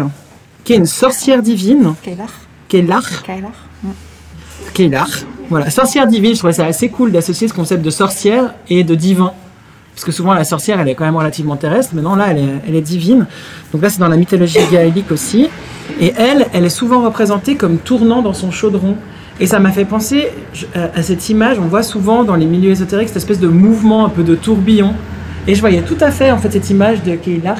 [0.66, 1.94] qui est une sorcière divine.
[2.04, 2.28] Keilach,
[2.68, 3.04] Kailar
[3.82, 3.88] Mm.
[4.74, 5.24] Keilach.
[5.50, 8.94] Voilà, sorcière divine, je trouvais ça assez cool d'associer ce concept de sorcière et de
[8.94, 9.32] divin.
[10.00, 12.74] Parce que souvent la sorcière, elle est quand même relativement terrestre, mais non, là, elle
[12.74, 13.26] est, divine.
[13.74, 15.50] Donc là, c'est dans la mythologie gaélique aussi.
[16.00, 18.95] Et elle, elle est souvent représentée comme tournant dans son chaudron.
[19.41, 20.30] Et ça m'a fait penser
[20.74, 24.10] à cette image, on voit souvent dans les milieux ésotériques cette espèce de mouvement, un
[24.10, 24.93] peu de tourbillon.
[25.47, 27.60] Et je voyais tout à fait en fait cette image de Keilach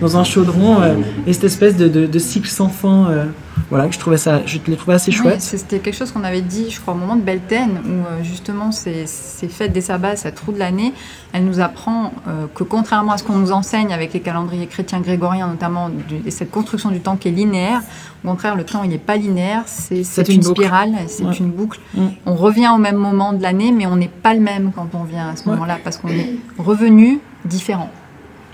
[0.00, 0.94] dans un chaudron euh,
[1.26, 3.10] et cette espèce de cycle sans fin.
[3.10, 3.24] euh,
[3.70, 5.40] voilà, je trouvais ça, je l'ai trouvé assez Oui, chouette.
[5.40, 8.72] c'était quelque chose qu'on avait dit, je crois, au moment de Beltane, où euh, justement
[8.72, 10.92] ces, ces fêtes des sabbats, cette roue de l'année,
[11.32, 15.00] elle nous apprend euh, que contrairement à ce qu'on nous enseigne avec les calendriers chrétiens
[15.00, 17.80] grégoriens, notamment, du- et cette construction du temps qui est linéaire,
[18.24, 21.36] au contraire, le temps, il n'est pas linéaire, c'est une spirale, c'est Ouais.
[21.36, 21.78] une boucle.
[21.94, 22.06] Mm.
[22.26, 25.04] On revient au même moment de l'année, mais on n'est pas le même quand on
[25.04, 25.52] vient à ce Ouais.
[25.54, 27.90] moment-là, parce qu'on est revenu différent.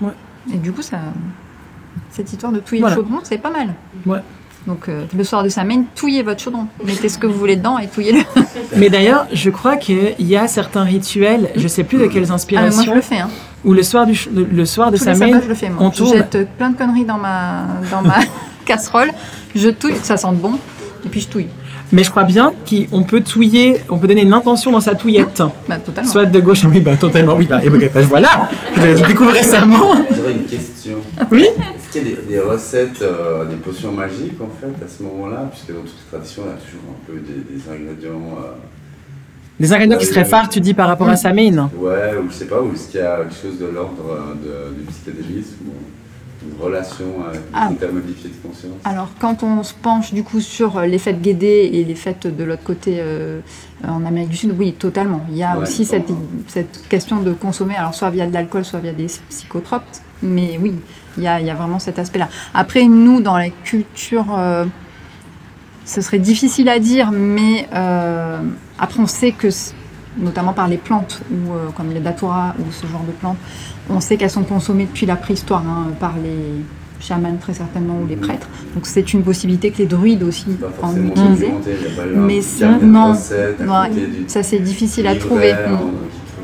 [0.01, 0.13] Ouais.
[0.53, 0.99] Et du coup, ça,
[2.11, 2.95] cette histoire de touiller Voilà.
[2.95, 3.73] le chaudron, c'est pas mal.
[4.05, 4.19] Ouais.
[4.67, 6.67] Donc euh, le soir de Samhain, touillez votre chaudron.
[6.83, 8.19] Mettez ce que vous voulez dedans et touillez-le.
[8.75, 12.19] Mais d'ailleurs, je crois qu'il y a certains rituels, je sais plus de quelles Ah,
[12.21, 13.19] mais moi inspirations, je le fais.
[13.19, 13.29] Hein.
[13.63, 15.69] où le soir, du, ch- le, soir de Tous les Samhain, sabbats, je le fais.
[15.69, 15.77] Moi.
[15.83, 16.17] on Je tourne.
[16.17, 18.17] jette euh, plein de conneries dans ma, dans ma
[18.65, 19.11] casserole.
[19.55, 20.59] Je touille, ça sent bon.
[21.05, 21.47] Et puis je touille.
[21.91, 25.41] Mais je crois bien qu'on peut touiller, on peut donner une intention dans sa touillette.
[25.69, 26.09] Bah, totalement.
[26.11, 29.93] Soit de gauche, oui, bah totalement, oui, bah, et bah, bah, voilà, je découvre récemment.
[30.15, 30.97] J'aurais une question.
[31.31, 34.87] Oui Est-ce qu'il y a des, des recettes, euh, des potions magiques en fait à
[34.87, 35.49] ce moment-là?
[35.51, 38.37] Puisque dans toutes les traditions, il y a toujours un peu des, des ingrédients.
[38.39, 38.51] euh,
[39.59, 41.69] Des ingrédients qui seraient phares, tu dis, par rapport à Samhain.
[41.77, 44.69] ouais, ou je sais pas, ou est-ce qu'il y a quelque chose de l'ordre euh,
[44.71, 45.73] de, du psychédélisme ou
[46.47, 47.05] une relation
[47.53, 47.67] Ah.
[47.69, 50.97] des états modifiés de conscience Alors, quand on se penche du coup sur euh, les
[50.97, 53.39] fêtes guédées et les fêtes de l'autre côté euh,
[53.87, 55.21] en Amérique du Sud, oui, totalement.
[55.29, 56.07] Il y a Ouais, aussi cette,
[56.89, 59.83] question de consommer, alors soit via de l'alcool, soit via des psychotropes.
[60.23, 60.73] Mais oui,
[61.17, 62.29] il y a, il y a vraiment cet aspect-là.
[62.53, 64.65] Après, nous, dans la culture, euh,
[65.85, 68.39] ce serait difficile à dire, mais euh,
[68.79, 69.47] après, on sait que,
[70.17, 73.37] notamment par les plantes, ou euh, comme les datura ou ce genre de plantes,
[73.89, 76.63] on sait qu'elles sont consommées depuis la préhistoire hein, par les
[76.99, 78.47] chamans très certainement ou les prêtres.
[78.73, 80.47] Donc c'est une possibilité que les druides aussi
[80.81, 81.53] en utilisaient.
[82.15, 83.13] Mais sinon, non.
[84.27, 85.53] ça c'est difficile à trouver.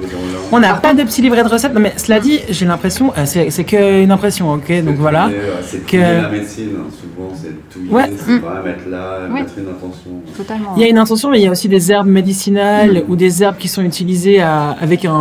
[0.08, 0.54] Mm.
[0.56, 3.24] On n'a pas de petit livret de recettes, non, mais cela dit, j'ai l'impression, euh,
[3.26, 5.28] c'est c'est qu'une impression, ok, donc voilà.
[5.28, 8.12] Euh, C'est Que- la médecine, hein, souvent c'est touiller, Ouais.
[8.18, 8.40] c'est Mm.
[8.40, 9.30] vraiment mettre là, Ouais.
[9.42, 10.12] mettre une intention.
[10.38, 10.74] Totalement.
[10.76, 13.44] Il y a une intention, mais il y a aussi des herbes médicinales ou des
[13.44, 15.12] herbes qui sont utilisées à- avec un,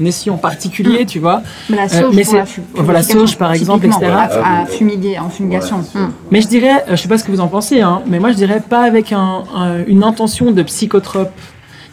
[0.00, 1.42] un essuie en particulier, tu vois.
[1.68, 4.06] Mais la Euh, sauge, mais pour c'est- la fu- voilà, purification, sauge, par exemple, etc.
[4.06, 5.78] À, à fumiguer, en fumigation.
[5.94, 6.10] Ouais, Mm.
[6.30, 8.36] Mais je dirais, je sais pas ce que vous en pensez, hein, mais moi je
[8.36, 11.30] dirais pas avec un, un- une intention de psychotrope.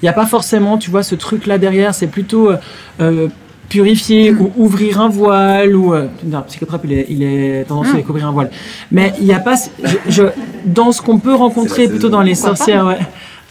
[0.06, 2.58] Il n'y a pas forcément, tu vois, ce truc-là derrière, c'est plutôt euh,
[3.02, 3.28] euh,
[3.70, 7.94] purifier ou ouvrir un voile ou euh, non, psychotrope il est il est tendance à
[7.96, 8.52] découvrir un voile.
[8.92, 10.24] Mais il n'y a pas je, je-
[10.64, 13.00] dans ce qu'on peut rencontrer plutôt dans les sorcières ouais,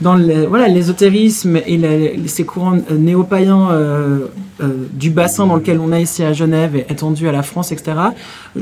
[0.01, 4.27] dans le, voilà l'ésotérisme et ces courants euh, néo-païens euh,
[4.61, 7.73] euh, du bassin dans lequel on est ici à Genève et étendu à la France
[7.73, 7.97] etc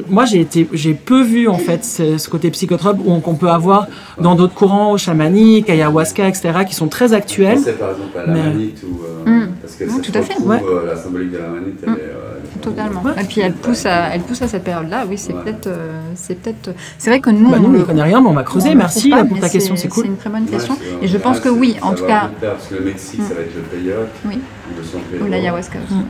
[0.08, 3.86] moi j'ai été j'ai peu vu en fait ce, ce côté psychotrope qu'on peut avoir
[4.18, 8.26] dans d'autres courants chamaniques ayahuasca etc qui sont très Je actuels pensais par exemple à
[8.26, 9.48] la Mais- manite ou euh, Mm.
[9.62, 10.40] parce que Mm, ça tout à fait.
[10.42, 10.60] Ouais.
[10.64, 11.92] euh, la symbolique de la manite elle Mm.
[11.94, 12.28] est euh,
[12.60, 13.02] Totalement.
[13.02, 13.12] Ouais.
[13.20, 15.04] Et puis elle pousse à, elle pousse à cette période-là.
[15.08, 15.40] Oui, c'est Ouais.
[15.42, 16.70] peut-être, euh, c'est peut-être.
[16.98, 18.74] C'est vrai que nous, bah, nous on ne connaît rien mais on va creuser on
[18.76, 20.76] merci trouve pas, là, pour ta question c'est cool C'est une très bonne question.
[21.00, 23.54] Et je pense que oui, en tout cas, parce que le Mexique ça va être
[23.54, 24.38] le peyote Oui.
[25.20, 25.94] Ou l'ayahuasca aussi.
[25.94, 26.04] Mm.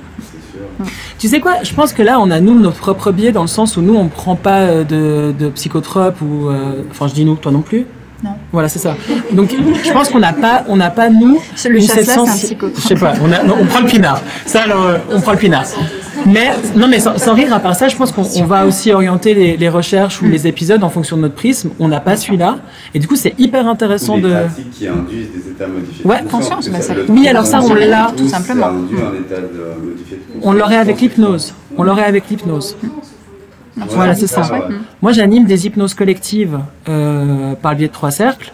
[0.52, 0.86] sûr.
[1.18, 3.48] Tu sais quoi Je pense que là, on a nous notre propre biais dans le
[3.48, 7.24] sens où nous, on prend pas euh, de, de psychotropes ou, euh, enfin, je dis
[7.24, 7.86] nous, toi non plus.
[8.24, 8.30] Non.
[8.52, 8.94] Voilà, c'est ça.
[9.32, 9.52] Donc,
[9.84, 11.40] je pense qu'on n'a pas, on n'a pas nous.
[11.64, 12.76] Le une chasse-là, cette c'est un psychotrope.
[12.76, 13.14] Je sais pas.
[13.20, 14.20] On, a- non, on prend le pinard.
[14.46, 15.64] Ça, alors, euh, on prend le pinard.
[16.26, 18.92] Mais non, mais sans, sans rire à part ça, je pense qu'on on va aussi
[18.92, 21.70] orienter les, les recherches ou les épisodes en fonction de notre prisme.
[21.80, 22.58] On n'a pas celui-là,
[22.94, 24.34] et du coup, c'est hyper intéressant Ou des de.
[24.34, 28.12] pratiques qui induisent des états modifiés Ouais, de conscience, ça- Oui, alors ça, on l'a,
[28.16, 28.66] tout simplement.
[28.66, 30.42] Ça induit un état de modifié de conscience.
[30.42, 31.54] On l'aurait avec l'hypnose.
[31.76, 32.76] On l'aurait avec l'hypnose.
[33.90, 34.42] Voilà, c'est ça.
[34.42, 34.60] ouais.
[35.00, 36.58] Moi, j'anime des hypnoses collectives
[36.88, 38.52] euh, par le biais de trois cercles.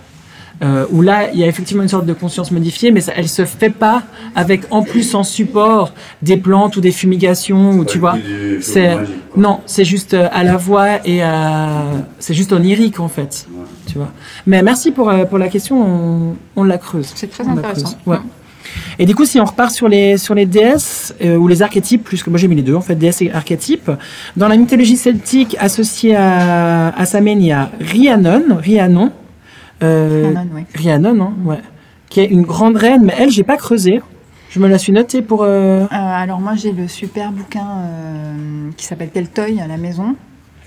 [0.62, 3.28] Euh, où là, il y a effectivement une sorte de conscience modifiée, mais ça, elle
[3.28, 4.02] se fait pas
[4.34, 5.92] avec en plus en support
[6.22, 8.16] des plantes ou des fumigations, ou tu vois.
[8.60, 8.96] C'est
[9.36, 11.82] non, c'est juste euh, à la voix et à
[12.18, 13.64] c'est juste onirique en fait, Ouais.
[13.86, 14.10] tu vois.
[14.46, 17.12] Mais merci pour euh, pour la question, on, on la creuse.
[17.14, 17.82] C'est très On la intéressant.
[17.84, 17.96] creuse.
[18.06, 18.18] Ouais.
[18.98, 22.02] Et du coup, si on repart sur les sur les déesses euh, ou les archétypes,
[22.04, 23.90] plus que moi j'ai mis les deux en fait, déesses et archétypes.
[24.36, 29.12] Dans la mythologie celtique associée à à Samhain, il y a Rhiannon, Rhiannon,
[29.86, 30.62] Rhiannon, oui.
[30.74, 31.60] Rhiannon, hein, ouais,
[32.08, 34.00] qui est une grande reine, mais elle, j'ai pas creusé.
[34.50, 35.42] Je me la suis notée pour.
[35.42, 40.16] euh, Euh, alors moi j'ai le super bouquin euh, qui s'appelle Keltoy à la maison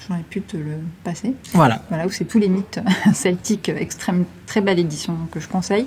[0.08, 1.34] J'aurais pu te le passer.
[1.54, 1.82] Voilà.
[1.90, 2.80] Voilà, où c'est tous les mythes
[3.14, 5.86] celtiques, extrême, très belle édition que je conseille.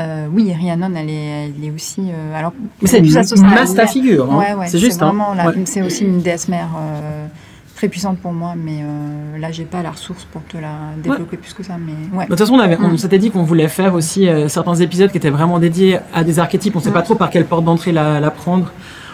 [0.00, 2.00] Euh, oui, Rhiannon, elle est, elle est aussi.
[2.10, 2.52] euh, alors,
[2.82, 3.88] Mais c'est une à masse lumière.
[3.90, 4.32] figure.
[4.32, 4.38] hein.
[4.38, 5.00] Ouais, ouais, c'est juste.
[5.02, 5.14] hein.
[5.46, 5.54] Ouais.
[5.66, 7.26] C'est aussi une déesse mère euh,
[7.76, 11.36] très puissante pour moi, mais euh, là, j'ai pas la ressource pour te la développer
[11.36, 11.74] plus que ça.
[11.84, 12.24] Mais ouais.
[12.24, 12.98] De toute façon, on, avait- on Mm.
[12.98, 16.38] s'était dit qu'on voulait faire aussi euh, certains épisodes qui étaient vraiment dédiés à des
[16.38, 16.76] archétypes.
[16.76, 16.94] On sait Mm.
[16.94, 18.70] pas trop par quelle porte d'entrée la, la prendre.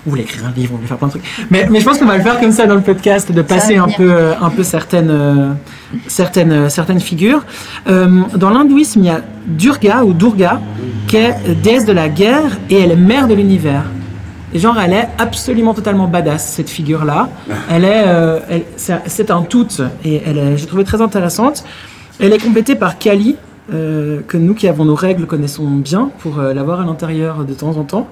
[0.06, 1.46] On voulait écrire un livre, on voulait faire plein de trucs.
[1.50, 3.76] Mais, mais je pense qu'on va le faire comme ça dans le podcast, de passer
[3.76, 5.52] un peu, euh, un peu certaines, euh,
[6.06, 7.44] certaines, certaines figures.
[7.86, 10.58] Dans l'hindouisme, il y a Durga ou Durga,
[11.06, 13.84] qui est déesse de la guerre et elle est mère de l'univers.
[14.52, 17.28] Et genre, elle est absolument totalement badass, cette figure-là.
[17.70, 18.64] Elle est, euh, elle-
[19.06, 19.68] c'est un tout,
[20.04, 21.64] et elle est, j'ai trouvé très intéressante.
[22.18, 23.36] Elle est complétée par Kali,
[23.72, 27.54] euh, que nous qui avons nos règles connaissons bien, pour euh, l'avoir à l'intérieur de
[27.54, 28.08] temps en temps,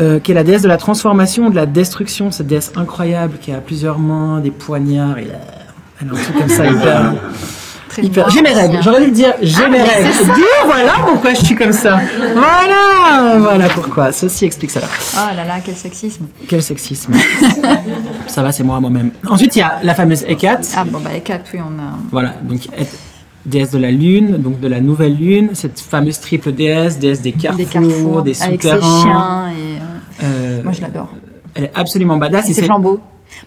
[0.00, 3.50] euh, qui est la déesse de la transformation, de la destruction, cette déesse incroyable qui
[3.52, 5.34] a plusieurs mains, des poignards, et là,
[6.02, 7.14] elle a un truc comme ça hyper...
[7.90, 8.24] Très hyper...
[8.24, 10.08] noir J'ai mes règles, j'aurais dû le dire, j'ai Ah, mes règles.
[10.34, 12.00] Dis, voilà pourquoi je suis comme ça.
[12.34, 14.12] Voilà, voilà pourquoi.
[14.12, 14.86] Ceci explique cela.
[15.16, 16.26] Oh là là, quel sexisme.
[16.48, 17.12] Quel sexisme.
[18.26, 19.10] ça va, c'est moi moi-même.
[19.28, 20.66] Ensuite, il y a la fameuse Hécate.
[20.76, 21.98] Ah bon, bah quatre, oui, on a.
[22.10, 22.60] Voilà, donc
[23.46, 27.32] déesse de la lune, donc de la nouvelle lune, cette fameuse triple déesse, déesse des
[27.32, 29.02] carrefours, des carrefours, des avec ses souterrains.
[29.02, 30.24] chiens et.
[30.24, 31.08] euh, Euh, moi, je l'adore.
[31.54, 32.46] elle est absolument badass.
[32.48, 33.00] et Et ses flambeaux.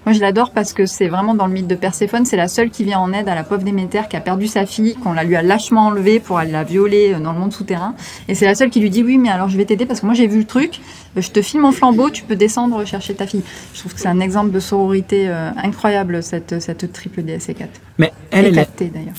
[0.06, 2.70] Moi, je l'adore parce que c'est vraiment dans le mythe de Perséphone, c'est la seule
[2.70, 5.24] qui vient en aide à la pauvre Déméter qui a perdu sa fille, qu'on la
[5.24, 7.96] lui a lâchement enlevée pour aller la violer euh, dans le monde souterrain.
[8.28, 10.06] Et c'est la seule qui lui dit oui, mais alors je vais t'aider parce que
[10.06, 10.82] moi j'ai vu le truc.
[11.18, 13.44] Euh, Je te file mon flambeau, tu peux descendre chercher ta fille.
[13.74, 17.82] Je trouve que c'est un exemple de sororité euh, incroyable cette cette triple déesse Hécate.
[17.98, 19.14] Mais elle, elle est d'ailleurs.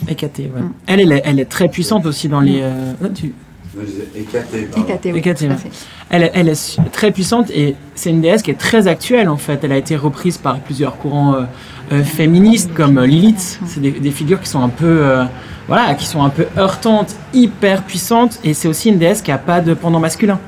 [0.46, 0.60] Ouais.
[0.60, 0.72] Mm.
[0.86, 2.60] Elle, elle est, elle est très puissante aussi dans les.
[2.62, 3.32] euh, tu-
[5.56, 5.70] Fait.
[6.10, 9.36] Elle, est- elle est très puissante et c'est une déesse qui est très actuelle en
[9.36, 9.60] fait.
[9.64, 11.42] Elle a été reprise par plusieurs courants euh,
[11.92, 13.60] euh, féministes comme euh, Lilith.
[13.66, 15.24] C'est des, des figures qui sont un peu, euh,
[15.68, 19.38] voilà, qui sont un peu heurtantes, hyper puissantes et c'est aussi une déesse qui a
[19.38, 20.38] pas de pendant masculin.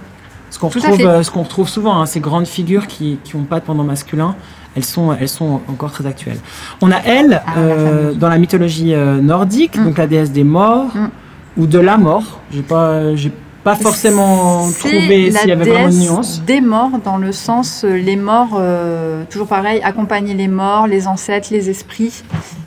[0.50, 3.60] Ce qu'on retrouve, ce qu'on retrouve souvent, hein, ces grandes figures qui qui ont pas
[3.60, 4.34] de pendant masculin.
[4.76, 6.36] Elles sont, elles sont encore très actuelles.
[6.82, 9.84] On a elle Ah, la euh, dans la mythologie euh, nordique, Mm.
[9.86, 11.08] donc la déesse des morts Mm.
[11.56, 12.40] Ou de la mort.
[12.52, 13.32] J'ai pas, j'ai
[13.64, 16.42] pas forcément trouvé s'il y avait vraiment une nuance.
[16.46, 21.06] Des morts, dans le sens, euh, les morts, euh, toujours pareil, accompagner les morts, les
[21.08, 22.22] ancêtres, les esprits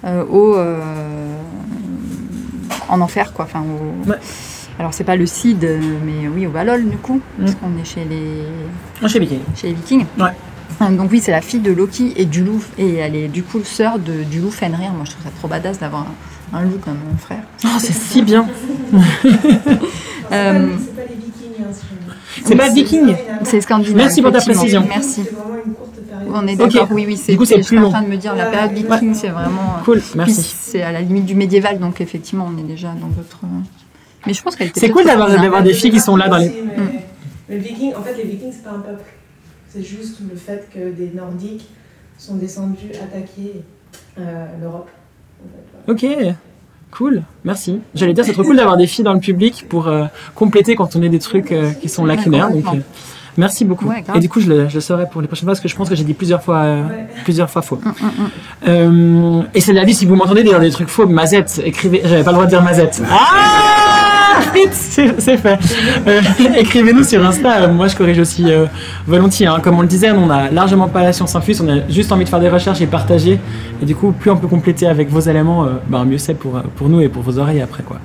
[0.06, 0.82] euh, au, euh,
[2.90, 3.46] en enfer, quoi.
[3.46, 4.18] Enfin, au- Ouais.
[4.80, 5.62] Alors, c'est pas le Cid,
[6.06, 7.44] mais oui, au Valhall, du coup, Mm.
[7.44, 8.44] parce qu'on est chez les,
[9.02, 9.40] Moi, chez Viking.
[9.56, 10.06] chez les Vikings.
[10.18, 10.92] Ouais.
[10.92, 13.60] Donc oui, c'est la fille de Loki et du loup, et elle est du coup
[13.66, 14.92] sœur de, du loup Fenrir.
[14.94, 16.06] Moi, je trouve ça trop badass d'avoir
[16.54, 17.44] un, loup comme mon frère.
[17.66, 18.48] Oh, c'est si bien.
[20.32, 23.16] Euh, C'est pas les vikings, si C'est pas Viking.
[23.44, 23.96] c'est scandinave.
[23.98, 24.86] Merci pour ta précision.
[24.88, 25.24] Merci.
[25.24, 26.32] C'est vraiment une courte période.
[26.32, 27.90] On est d'accord, oui, oui, c'est Du coup, c'est je suis plus en long.
[27.90, 29.78] train de me dire, la période viking, c'est vraiment.
[29.80, 30.44] euh, Cool, merci.
[30.60, 33.40] C'est à la limite du médiéval, donc effectivement, on est déjà dans votre.
[33.44, 33.48] euh,
[34.28, 34.80] Mais je pense qu'elle était.
[34.80, 36.50] C'est cool d'avoir des filles qui sont là dans les.
[36.50, 37.06] Mais-
[37.50, 39.04] mais le viking, en fait, les vikings, c'est pas un peuple.
[39.70, 41.68] C'est juste le fait que des nordiques
[42.20, 43.64] sont descendus attaquer
[44.20, 44.90] euh, l'Europe.
[45.88, 46.06] Ok,
[46.92, 47.80] cool, merci.
[47.96, 50.96] J'allais dire, c'est trop cool d'avoir des filles dans le public pour euh, compléter quand
[50.96, 52.52] on est des trucs euh, qui sont lacunaires.
[52.52, 52.78] Donc, euh,
[53.38, 53.88] merci beaucoup.
[53.88, 54.04] Ouais.
[54.16, 55.76] Et du coup, je le, je le saurai pour les prochaines fois parce que je
[55.76, 57.08] pense que j'ai dit plusieurs fois, Ouais.
[57.24, 57.80] plusieurs fois faux.
[57.84, 58.30] Hum, hum.
[58.68, 62.24] Euh, et c'est la vie, si vous m'entendez dire des trucs faux, Mazette, écrivez, j'avais
[62.24, 63.02] pas le droit de dire Mazette.
[63.10, 64.09] Ah,
[64.72, 65.60] c'est fait.
[66.08, 66.22] Euh,
[66.58, 68.66] Écrivez-nous sur Insta, moi je corrige aussi euh,
[69.08, 69.48] volontiers.
[69.48, 69.60] hein.
[69.62, 72.24] Comme on le disait, on a largement pas la science infuse, on a juste envie
[72.26, 73.40] de faire des recherches et partager.
[73.82, 76.62] Et du coup, plus on peut compléter avec vos éléments, euh, ben, mieux c'est pour,
[76.76, 77.84] pour nous et pour vos oreilles après.
[77.84, 77.98] Quoi.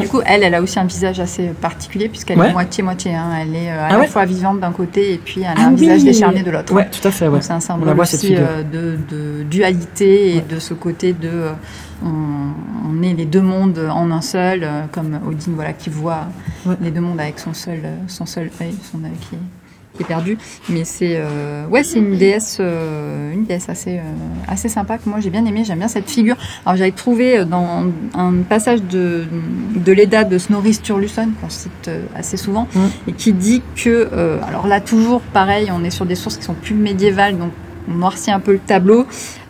[0.00, 2.50] Du coup, elle, elle a aussi un visage assez particulier, puisqu'elle Ouais.
[2.50, 3.14] est moitié-moitié.
[3.14, 3.30] hein.
[3.40, 5.66] Elle est à Ah la ouais fois vivante d'un côté et puis elle a ah
[5.66, 5.80] un oui.
[5.80, 6.72] visage décharné de l'autre.
[6.72, 7.28] Ouais, tout à fait.
[7.28, 7.40] Ouais.
[7.40, 8.30] C'est un symbole aussi
[8.72, 11.28] de, de dualité et de ce côté de
[12.04, 12.52] on,
[12.88, 16.26] on est les deux mondes en un seul, euh, comme Odin voilà qui voit
[16.66, 16.74] Ouais.
[16.80, 19.38] les deux mondes avec son seul euh, son seul œil, son œil qui est,
[19.96, 20.36] qui est perdu.
[20.68, 24.02] Mais c'est euh, ouais c'est une déesse euh, une déesse assez euh,
[24.46, 25.62] assez sympa que moi j'ai bien aimé.
[25.64, 26.36] J'aime bien cette figure.
[26.66, 29.24] Alors j'avais trouvé dans un passage de
[29.76, 32.80] de l'Eda de Snorri Sturluson qu'on cite assez souvent Mm.
[33.08, 34.08] et qui dit que
[34.46, 37.50] alors là toujours pareil on est sur des sources qui sont plus médiévales donc
[37.88, 39.06] on noircit un peu le tableau.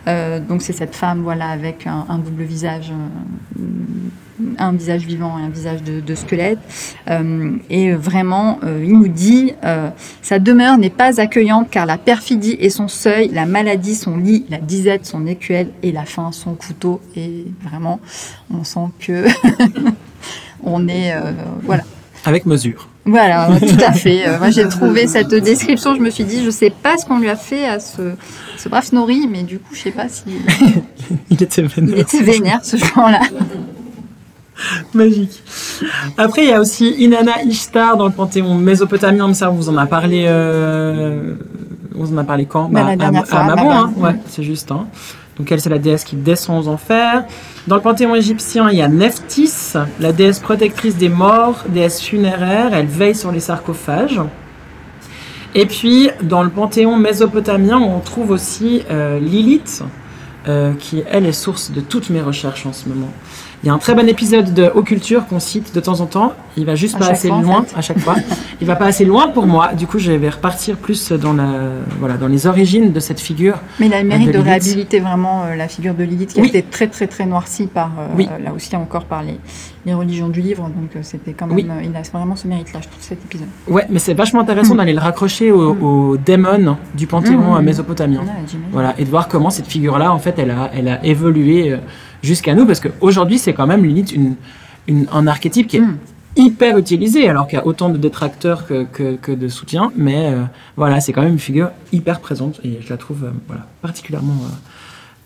[0.07, 3.63] Euh, donc c'est cette femme voilà avec un, double visage euh,
[4.57, 6.59] un visage vivant et un visage de, squelette.
[7.09, 9.53] Euh, et vraiment il nous dit
[10.21, 14.45] sa demeure n'est pas accueillante car la perfidie est son seuil la maladie son lit
[14.49, 17.01] la disette son écuelle et la faim son couteau.
[17.15, 17.99] Et vraiment
[18.53, 19.25] on sent que
[20.63, 21.13] on est
[21.63, 21.83] voilà.
[22.25, 22.89] Avec mesure.
[23.05, 24.27] Voilà, tout à fait.
[24.27, 27.17] Euh, moi, j'ai trouvé cette description, je me suis dit, je sais pas ce qu'on
[27.19, 28.13] lui a fait à ce,
[28.57, 30.23] ce brave Snorri, mais du coup, je sais pas si
[31.31, 31.95] Il était vénère.
[31.95, 33.21] il était vénère ce jour-là.
[34.93, 35.41] Magique.
[36.17, 39.69] Après, il y a aussi Inanna Ishtar dans le panthéon mésopotamien, mais ça, on vous
[39.69, 40.25] en a parlé.
[40.27, 41.35] euh,
[41.95, 42.67] On vous en a parlé quand?
[42.69, 43.85] Bah, la dernière à, fois, à à Mabon, Mabon.
[43.85, 43.93] hein.
[43.97, 44.69] Ouais, c'est juste.
[44.71, 44.87] hein.
[45.37, 47.23] Donc, elle, c'est la déesse qui descend aux enfers.
[47.69, 52.73] Dans le panthéon égyptien, il y a Nephthys, la déesse protectrice des morts, déesse funéraire.
[52.73, 54.19] Elle veille sur les sarcophages.
[55.53, 59.83] Et puis, dans le panthéon mésopotamien, on trouve aussi euh, Lilith,
[60.47, 63.13] euh, qui, elle, est source de toutes mes recherches en ce moment.
[63.61, 66.05] Il y a un très bon épisode de Haut Culture qu'on cite de temps en
[66.05, 66.31] temps.
[66.55, 67.77] Il va juste À pas assez fois, en loin fait.
[67.77, 68.15] à chaque fois.
[68.61, 69.73] Il va pas assez loin pour moi.
[69.73, 71.45] Du coup, je vais repartir plus dans la,
[71.99, 73.55] voilà, dans les origines de cette figure.
[73.81, 76.39] Mais il a le mérite de de, réhabiliter vraiment euh, la figure de Lilith qui
[76.41, 76.47] Oui.
[76.53, 78.29] a été très très très noircie par euh, Oui.
[78.41, 79.37] là aussi encore par les,
[79.85, 80.63] les religions du livre.
[80.63, 81.67] Donc euh, c'était quand même Oui.
[81.69, 83.47] euh, il a vraiment ce mérite-là, je trouve cet épisode.
[83.67, 84.77] Ouais, mais c'est vachement intéressant Mm.
[84.77, 85.83] d'aller le raccrocher au, Mm.
[85.83, 88.21] au démon du panthéon Mm, euh, mésopotamien.
[88.21, 88.59] J'imagine.
[88.71, 91.77] Voilà, et de voir comment cette figure-là, en fait, elle a, elle a évolué euh,
[92.23, 94.35] jusqu'à nous, parce qu'aujourd'hui, c'est quand même limite une,
[94.87, 95.97] une, un archétype qui est Mm.
[96.35, 100.31] hyper utilisé, alors qu'il y a autant de détracteurs que, que, que de soutiens, mais
[100.31, 100.43] euh,
[100.77, 104.37] voilà, c'est quand même une figure hyper présente, et je la trouve euh, voilà, particulièrement,
[104.43, 104.53] euh,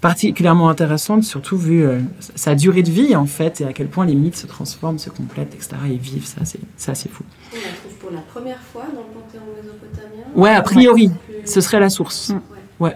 [0.02, 2.00] particulièrement intéressante, surtout vu euh,
[2.36, 5.10] sa durée de vie, en fait, et à quel point les mythes se transforment, se
[5.10, 7.24] complètent, etc., et vivent, ça, c'est c'est assez fou.
[7.52, 10.24] On la trouve pour la première fois dans le panthéon mésopotamien.
[10.36, 12.30] Ouais, a priori, Plus- ce serait la source.
[12.30, 12.40] Mm.
[12.80, 12.96] Ouais.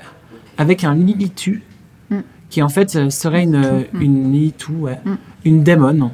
[0.58, 1.62] Avec un Lilitu.
[2.50, 4.02] Qui en fait euh, serait une, Mm.
[4.02, 5.00] une ouais.
[5.06, 5.16] Mm.
[5.46, 6.12] une démon.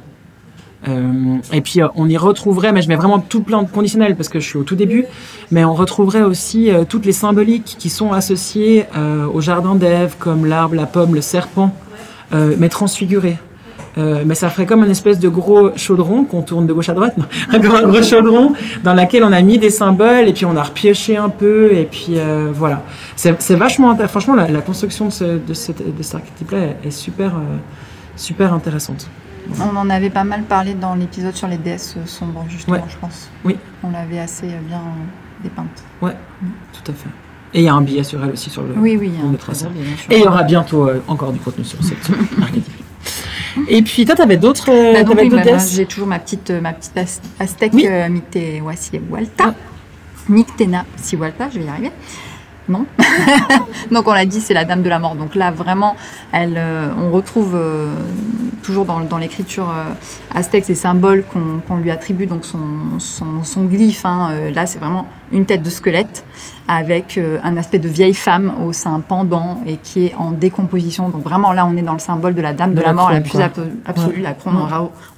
[0.86, 4.16] Euh, et puis euh, on y retrouverait, mais je mets vraiment tout plein de conditionnels
[4.16, 5.06] parce que je suis au tout début,
[5.50, 10.16] mais on retrouverait aussi euh, toutes les symboliques qui sont associées euh, au jardin d'Ève,
[10.18, 11.74] comme l'arbre, la pomme, le serpent,
[12.34, 13.38] euh, mais transfigurés.
[13.96, 16.94] Euh, mais ça ferait comme une espèce de gros chaudron qu'on tourne de gauche à
[16.94, 20.44] droite, non un gros, gros chaudron dans lequel on a mis des symboles et puis
[20.46, 22.82] on a repioché un peu et puis euh, voilà.
[23.14, 24.10] C'est vachement intéressant.
[24.20, 27.56] Franchement, la, la construction de, ce, de, cette, de cet archétype-là est, est super, euh,
[28.16, 29.08] super intéressante.
[29.60, 32.82] On en avait pas mal parlé dans l'épisode sur les déesses sombres justement, Ouais.
[32.88, 33.28] je pense.
[33.44, 33.56] Oui.
[33.82, 34.80] On l'avait assez bien
[35.42, 35.84] dépeinte.
[36.00, 37.10] Tout à fait.
[37.52, 38.74] Et il y a un billet sur elle aussi sur le.
[38.76, 39.10] Oui oui.
[39.10, 39.68] bien, bien sûr.
[40.10, 42.10] Et il y aura bientôt euh, encore du contenu sur cette
[42.42, 42.83] archétype.
[43.68, 46.60] Et puis toi, t'avais d'autres, euh, Bah, oui, d'autres bah, j'ai toujours ma petite, euh,
[46.60, 47.86] ma petite as- aztèque Oui.
[47.88, 48.08] euh.
[50.28, 51.90] Nictena Sihualta, je vais y arriver.
[52.68, 52.86] Non.
[53.90, 55.14] donc on l'a dit, c'est la dame de la mort.
[55.16, 55.96] Donc là, vraiment,
[56.32, 57.88] elle, euh, on retrouve euh,
[58.62, 59.70] toujours dans, dans l'écriture
[60.34, 61.24] aztèque ces symboles
[61.68, 62.58] qu'on lui attribue, donc son,
[62.98, 64.06] son, son glyphe.
[64.06, 66.24] hein, là, c'est vraiment une tête de squelette
[66.66, 71.10] avec euh, un aspect de vieille femme au sein pendant et qui est en décomposition.
[71.10, 72.92] Donc vraiment là, on est dans le symbole de la dame de, De la, la
[72.94, 73.38] mort la plus
[73.84, 74.20] absolue.
[74.22, 74.56] La crone,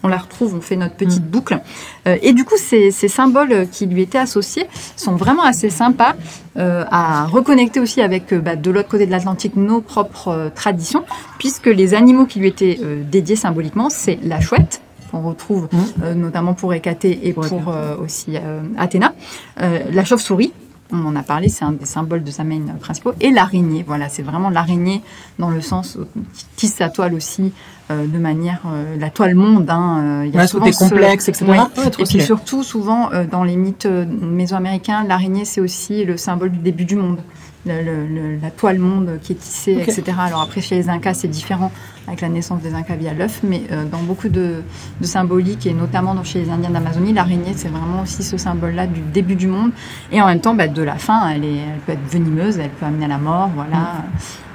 [0.02, 1.28] on, la retrouve, on fait notre petite Mm.
[1.28, 1.60] boucle.
[2.08, 6.14] Euh, et du coup, ces, ces symboles qui lui étaient associés sont vraiment assez sympas
[6.56, 10.48] euh, à reconnecter aussi avec euh, bah, de l'autre côté de l'Atlantique nos propres euh,
[10.54, 11.04] traditions,
[11.38, 14.80] puisque les animaux qui lui étaient euh, dédiés symboliquement, c'est la chouette
[15.10, 15.80] qu'on retrouve Mhm.
[16.02, 19.14] euh, notamment pour Hécaté et Pour euh, aussi euh, Athéna,
[19.58, 20.52] la chauve-souris.
[20.92, 23.12] On en a parlé, c'est un des symboles de sa main principaux.
[23.20, 25.02] Et l'araignée, voilà, c'est vraiment l'araignée
[25.40, 27.52] dans le sens où qui tisse sa toile aussi
[27.90, 29.68] euh, de manière euh, la toile monde.
[29.68, 31.44] Hein, euh, il y a Ouais, souvent ce- complexe, etc.
[31.48, 31.58] Ouais.
[31.58, 36.52] Ouais, trop et puis surtout, souvent, dans les mythes mésoaméricains, l'araignée, c'est aussi le symbole
[36.52, 37.18] du début du monde.
[37.66, 40.16] Le- le- le- la toile monde qui est tissée, etc.
[40.18, 41.72] Alors après, chez les Incas, c'est différent
[42.06, 44.62] avec la naissance des Incas via l'œuf, mais euh, dans beaucoup de,
[45.00, 48.86] de symboliques, et notamment dans- chez les Indiens d'Amazonie, l'araignée, c'est vraiment aussi ce symbole-là
[48.86, 49.72] du début du monde,
[50.12, 51.28] et en même temps bah, de la fin.
[51.28, 54.04] Elle, est, elle peut être venimeuse, elle peut amener à la mort, voilà.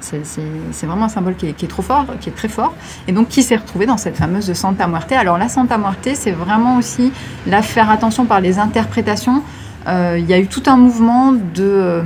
[0.00, 0.22] C'est-
[0.72, 2.74] C'est vraiment un symbole qui est, qui est trop fort, qui est très fort,
[3.06, 5.12] et donc qui s'est retrouvé dans cette fameuse Santa Muerte?
[5.12, 7.12] Alors la Santa Muerte, c'est vraiment aussi
[7.46, 9.42] là faire attention par les interprétations.
[9.86, 12.02] Euh, Il y a eu tout un mouvement de, euh,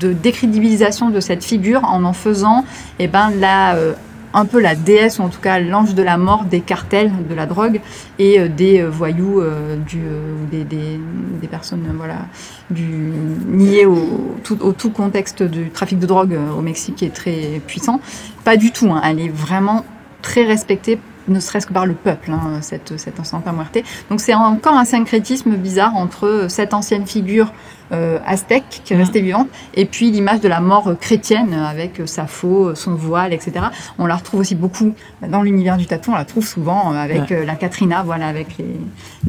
[0.00, 2.64] de décrédibilisation de cette figure en en faisant
[2.98, 3.94] eh ben, la, euh,
[4.34, 7.34] un peu la déesse, ou en tout cas l'ange de la mort des cartels de
[7.34, 7.80] la drogue
[8.18, 12.26] et des voyous, ou des, personnes voilà,
[12.70, 18.00] liées au tout, contexte du trafic de drogue au Mexique qui est très puissant.
[18.44, 19.84] Pas du tout, hein, elle est vraiment
[20.20, 20.98] très respectée
[21.28, 23.78] ne serait-ce que par le peuple, hein, cette, cette Santa Muerte.
[24.10, 27.52] Donc c'est encore un syncrétisme bizarre entre cette ancienne figure
[27.92, 32.26] euh, aztèque qui est restée vivante et puis l'image de la mort chrétienne avec sa
[32.26, 33.66] faux, son voile, etc.
[33.98, 34.94] On la retrouve aussi beaucoup
[35.26, 38.80] dans l'univers du tatou, on la trouve souvent avec euh, la Katrina, voilà, avec les,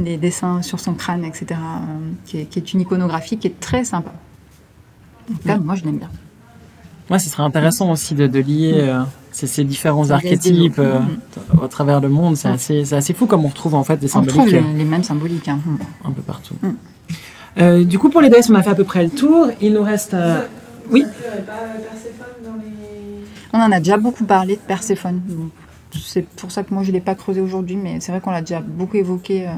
[0.04, 1.46] les dessins sur son crâne, etc.
[1.52, 1.56] euh,
[2.26, 4.12] qui, est, qui est une iconographie qui est très sympa.
[5.30, 6.10] En tout cas, moi je l'aime bien.
[7.10, 9.04] Ouais, ce serait intéressant aussi de, de lier euh,
[9.46, 11.00] ces différents archétypes euh,
[11.64, 12.36] à travers le monde.
[12.38, 12.54] C'est Mm.
[12.54, 15.04] assez, c'est assez fou comme on retrouve en fait des On symboliques les, les mêmes
[15.04, 15.48] symboliques.
[15.50, 15.60] hein.
[15.66, 15.78] Mhm.
[16.06, 16.56] un peu partout.
[16.64, 16.70] Mm.
[17.60, 19.48] Euh, du coup, pour les déesses, on a fait à peu près le tour.
[19.62, 20.14] Il nous reste.
[20.16, 20.42] euh,
[20.90, 21.04] oui.
[23.54, 25.22] On en a déjà beaucoup parlé de Perséphone.
[26.00, 28.42] C'est pour ça que moi je l'ai pas creusé aujourd'hui, mais c'est vrai qu'on l'a
[28.42, 29.52] déjà beaucoup évoqué euh,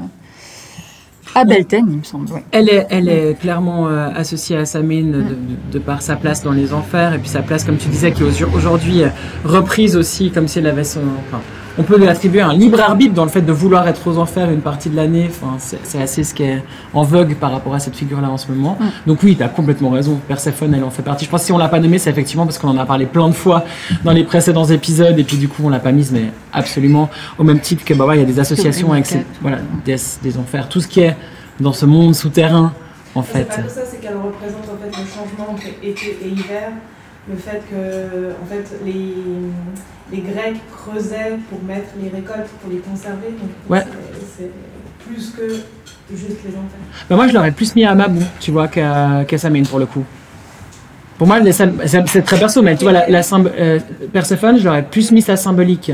[1.34, 2.26] à Belten, il me semble.
[2.50, 5.36] Elle est, elle est clairement euh, associée à Samhain de, de-
[5.72, 8.22] de par sa place dans les enfers et puis sa place, comme tu disais, qui
[8.22, 9.08] est au- aujourd'hui euh,
[9.44, 11.00] reprise aussi comme si elle avait son.
[11.28, 11.40] Enfin,
[11.78, 14.50] on peut lui attribuer un libre arbitre dans le fait de vouloir être aux enfers
[14.50, 15.28] une partie de l'année.
[15.28, 16.62] Enfin, c'est c'est assez ce qui est
[16.92, 18.78] en vogue par rapport à cette figure-là en ce moment.
[19.06, 20.20] Donc oui, tu as complètement raison.
[20.28, 21.24] Perséphone, elle en fait partie.
[21.24, 23.06] Je pense que si on l'a pas nommée, c'est effectivement parce qu'on en a parlé
[23.06, 23.64] plein de fois
[24.04, 27.08] dans les précédents épisodes et puis du coup on l'a pas mise, mais absolument
[27.38, 29.96] au même titre que bah ouais, il y a des associations avec ces, voilà, des,
[30.22, 31.16] des enfers, tout ce qui est
[31.60, 32.72] dans ce monde souterrain
[33.14, 33.44] en C'est fait.
[33.44, 36.70] pas que ça, c'est qu'elle représente en fait le changement entre été et hiver.
[37.28, 39.14] Le fait que en fait, les,
[40.12, 43.28] les Grecs creusaient pour mettre les récoltes, pour les conserver.
[43.40, 43.84] Donc Ouais.
[44.36, 44.50] c'est-
[45.06, 45.48] plus que
[46.14, 46.78] juste les enfers.
[47.08, 49.86] Bah, moi, je l'aurais plus mis à Mabou, tu vois, qu'à qu'à Samhain pour le
[49.86, 50.04] coup.
[51.18, 51.38] Pour moi,
[51.86, 53.78] c'est très perso, mais tu vois, la, la euh,
[54.12, 55.92] Perséphone, je l'aurais plus mis sa symbolique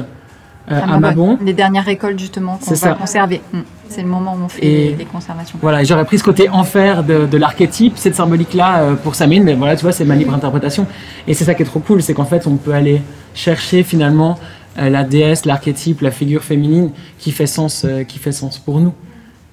[0.68, 1.38] à Ah, Mabon.
[1.44, 2.94] Les dernières récoltes justement qu'on C'est va ça.
[2.94, 3.40] conserver.
[3.52, 3.58] Mm.
[3.88, 5.58] C'est le moment où on fait Et- les, les conservations.
[5.62, 9.42] Voilà, et j'aurais pris ce côté enfer de, de l'archétype, cette symbolique-là euh, pour Samhain,
[9.44, 10.86] mais voilà, tu vois, c'est ma libre interprétation.
[11.28, 13.00] Et c'est ça qui est trop cool, c'est qu'en fait, on peut aller
[13.34, 14.38] chercher finalement
[14.78, 18.80] euh, la déesse, l'archétype, la figure féminine qui fait sens, euh, qui fait sens pour
[18.80, 18.92] nous.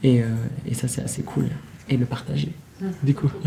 [0.03, 0.25] Et, euh,
[0.69, 1.45] et ça, c'est assez cool.
[1.89, 2.51] Et le partager,
[3.03, 3.29] du coup.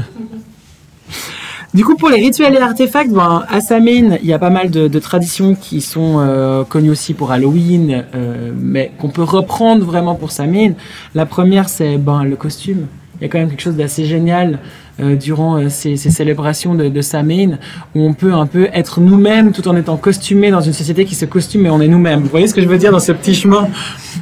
[1.74, 4.70] Du coup, pour les rituels et artefacts, ben, à Samhain, il y a pas mal
[4.70, 9.84] de, de traditions qui sont euh, connues aussi pour Halloween, euh, mais qu'on peut reprendre
[9.84, 10.72] vraiment pour Samhain.
[11.14, 12.86] La première, c'est ben, le costume.
[13.20, 14.58] Il y a quand même quelque chose d'assez génial
[15.00, 17.58] euh, durant euh, ces, ces célébrations de, de Samhain,
[17.94, 21.14] où on peut un peu être nous-mêmes tout en étant costumé dans une société qui
[21.14, 22.20] se costume, mais on est nous-mêmes.
[22.20, 23.68] Vous voyez ce que je veux dire dans ce petit chemin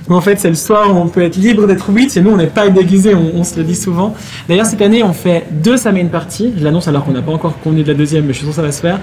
[0.09, 2.37] en fait c'est le soir où on peut être libre d'être oui, et nous on
[2.37, 4.15] n'est pas déguisé, on, on se le dit souvent.
[4.49, 7.59] D'ailleurs cette année on fait deux Samhain parties, je l'annonce alors qu'on n'a pas encore
[7.61, 9.01] convenu de la deuxième, mais je suis sûr que ça va se faire.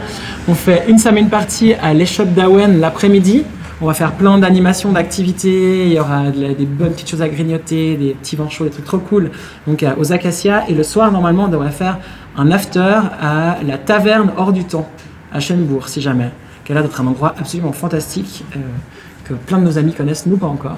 [0.48, 3.44] On fait une Samhain partie à l'échoppe d'Awen l'après-midi,
[3.82, 7.30] on va faire plein d'animations, d'activités, il y aura de des bonnes petites choses à
[7.30, 9.32] grignoter, des petits vins chauds, des trucs trop cool.
[9.68, 11.98] Donc aux Acacias, et le soir normalement on devrait faire
[12.38, 12.80] un after
[13.20, 14.88] à la taverne hors du temps,
[15.34, 16.30] à Schönbourg si jamais,
[16.64, 18.44] qui a l'air d'être un endroit absolument fantastique.
[18.56, 18.60] euh,
[19.24, 20.78] que plein de nos amis connaissent, nous pas encore.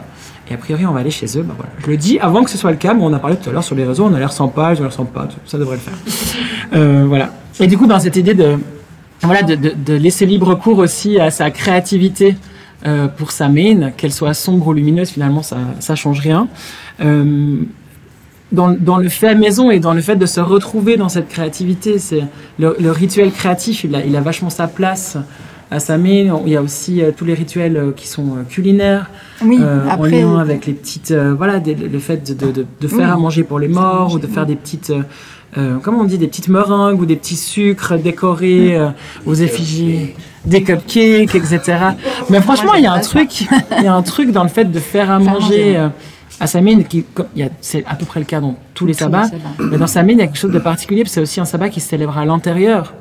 [0.49, 1.43] Et a priori, on va aller chez eux.
[1.43, 1.72] Bah voilà.
[1.80, 3.54] Je le dis avant que ce soit le cas, mais on a parlé tout à
[3.54, 5.82] l'heure sur les réseaux, on a l'air sympa, ils ont l'air sympa, ça devrait le
[5.82, 5.93] faire.
[6.74, 7.30] Euh, voilà.
[7.60, 8.58] Et du coup, ben, cette idée de,
[9.22, 12.36] voilà, de, de, de laisser libre cours aussi à sa créativité
[12.86, 16.48] euh, pour sa main, qu'elle soit sombre ou lumineuse, finalement, ça, ça change rien.
[17.02, 17.58] Euh,
[18.52, 21.98] dans, dans le fait maison et dans le fait de se retrouver dans cette créativité,
[21.98, 22.24] c'est
[22.60, 25.18] le, le rituel créatif, il a, il a vachement sa place
[25.72, 26.40] à sa main.
[26.46, 29.10] Il y a aussi euh, tous les rituels euh, qui sont euh, culinaires,
[29.44, 32.52] Oui, euh, en après, lien avec les petites, euh, voilà, des- le fait de, de,
[32.52, 33.14] de- de faire Oui.
[33.14, 34.94] à manger pour les morts ou de faire des petites,
[35.58, 38.90] euh, comment on dit, des petites meringues ou des petits sucres décorés euh,
[39.26, 40.14] aux effigies,
[40.46, 41.62] des cupcakes, etc.
[42.30, 43.41] Mais franchement, il y a un truc,
[43.78, 45.39] il y a un truc dans le fait de faire à Faire manger.
[45.58, 45.78] manger.
[45.78, 45.88] euh,
[46.39, 48.86] à Samhain, qui, comme- il y a- c'est à peu près le cas dans tous
[48.86, 49.30] les sabbats,
[49.60, 51.46] mais dans Samhain, il y a quelque chose de particulier, parce que c'est aussi un
[51.46, 52.94] sabbat qui se célèbre à l'intérieur,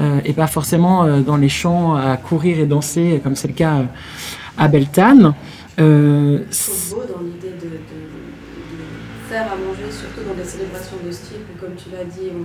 [0.00, 3.54] euh, et pas forcément euh, dans les champs à courir et danser, comme c'est le
[3.54, 3.82] cas euh,
[4.56, 5.34] à Beltane.
[5.80, 10.96] Euh, C'est beau dans l'idée de, de- de faire à manger, surtout dans des célébrations
[11.04, 12.44] de ce type où, comme tu l'as dit, on,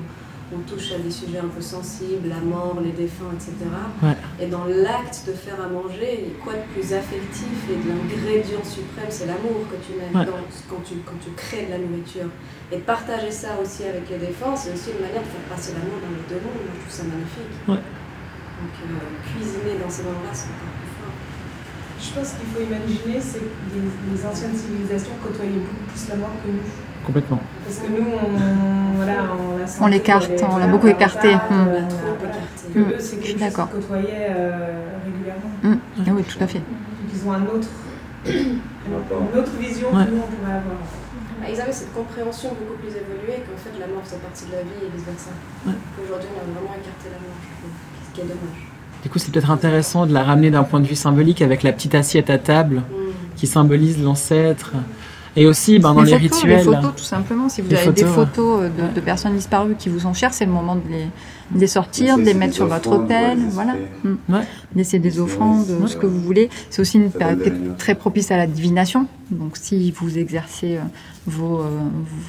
[0.55, 3.53] on touche à des sujets un peu sensibles, la mort, les défunts, etc.
[4.01, 4.15] Ouais.
[4.39, 9.09] Et dans l'acte de faire à manger, quoi de plus affectif et de l'ingrédient suprême,
[9.09, 10.25] c'est l'amour que tu mets Ouais.
[10.25, 12.29] dans, quand, tu, quand tu crées de la nourriture.
[12.71, 15.97] Et partager ça aussi avec les défunts, c'est aussi une manière de faire passer l'amour
[16.01, 16.61] dans les deux mondes.
[16.65, 17.53] Moi, je trouve ça magnifique.
[17.67, 17.81] Ouais.
[17.83, 21.15] Donc, euh, cuisiner dans ces moments-là, c'est encore plus fort.
[21.99, 26.15] Je pense qu'il faut imaginer, c'est que les, les anciennes civilisations côtoyaient beaucoup plus la
[26.21, 26.63] mort que nous.
[27.05, 27.39] Complètement.
[27.65, 31.29] Parce que nous, on, voilà, on l'a On l'écarte, on l'a voilà, beaucoup on écarté.
[31.29, 32.73] on pas- écarté.
[32.73, 33.69] que Hmm, eux, c'est quelque chose d'accord.
[33.71, 35.51] qu'ils côtoyaient euh, régulièrement.
[35.63, 35.77] Mm.
[36.07, 36.59] Ah oui, tout à fait.
[36.59, 37.67] Donc ils ont un autre,
[38.25, 40.05] une autre vision Ouais.
[40.05, 40.81] que nous, on pourrait avoir.
[41.43, 44.51] Ah, Ils avaient cette compréhension beaucoup plus évoluée qu'en fait la mort faisait partie de
[44.53, 45.29] la vie et vice versa.
[45.67, 45.73] Ouais.
[46.03, 47.35] Aujourd'hui, on a vraiment écarté la mort,
[48.09, 48.63] ce qui est dommage.
[49.03, 51.73] Du coup, c'est peut-être intéressant de la ramener d'un point de vue symbolique avec la
[51.73, 53.35] petite assiette à table Mm.
[53.35, 54.71] qui symbolise l'ancêtre,
[55.35, 56.57] Et aussi, ben, dans les, les photos, rituels.
[56.59, 57.49] Les photos, tout simplement.
[57.49, 60.45] Si vous Les avez des photos, de, de personnes disparues qui vous sont chères, c'est
[60.45, 61.05] le moment de les,
[61.49, 63.39] de les sortir, de les mettre sur votre hôtel.
[63.39, 63.73] ouais, voilà.
[64.03, 64.15] Mm.
[64.29, 64.41] Ouais.
[64.75, 65.87] Laisser des offrandes, Ouais.
[65.87, 66.49] ce que vous voulez.
[66.69, 69.07] C'est aussi une période très propice à la divination.
[69.31, 70.81] Donc, si vous exercez euh,
[71.25, 71.79] vos, euh,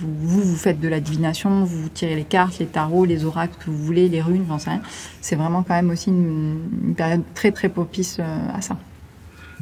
[0.01, 3.57] vous, vous, vous faites de la divination, vous tirez les cartes, les tarots, les oracles
[3.63, 4.81] que vous voulez, les runes, j'en sais rien.
[5.21, 8.25] C'est vraiment quand même aussi une, une période très très propice euh,
[8.55, 8.79] à ça.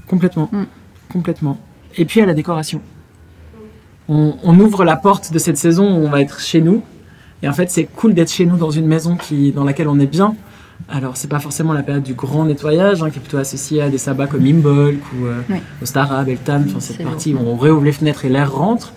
[0.06, 0.48] Complètement.
[0.52, 0.62] Mm.
[1.12, 1.58] Complètement.
[1.96, 2.80] Et puis à la décoration.
[4.14, 6.82] On, on ouvre la porte de cette saison où on va être chez nous.
[7.42, 9.98] Et en fait, c'est cool d'être chez nous dans une maison qui, dans laquelle on
[9.98, 10.34] est bien.
[10.88, 13.88] Alors, c'est pas forcément la période du grand nettoyage, hein, qui est plutôt associée à
[13.88, 15.56] des sabbats comme Imbolc ou euh, Oui.
[15.82, 18.92] Ostara, Beltane, enfin, cette partie où on réouvre les fenêtres et l'air rentre.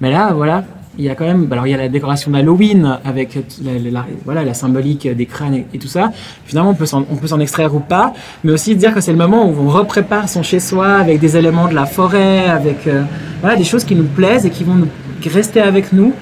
[0.00, 0.64] Mais là, voilà,
[0.98, 4.44] il y a quand même, alors il y a la décoration d'Halloween avec la, voilà,
[4.44, 6.10] la symbolique des crânes et, tout ça.
[6.46, 9.54] Finalement, on peut s'en, extraire ou pas, mais aussi dire que c'est le moment où
[9.58, 13.02] on reprépare son chez-soi avec des éléments de la forêt, avec euh,
[13.40, 14.88] voilà, des choses qui nous plaisent et qui vont
[15.26, 16.12] rester avec nous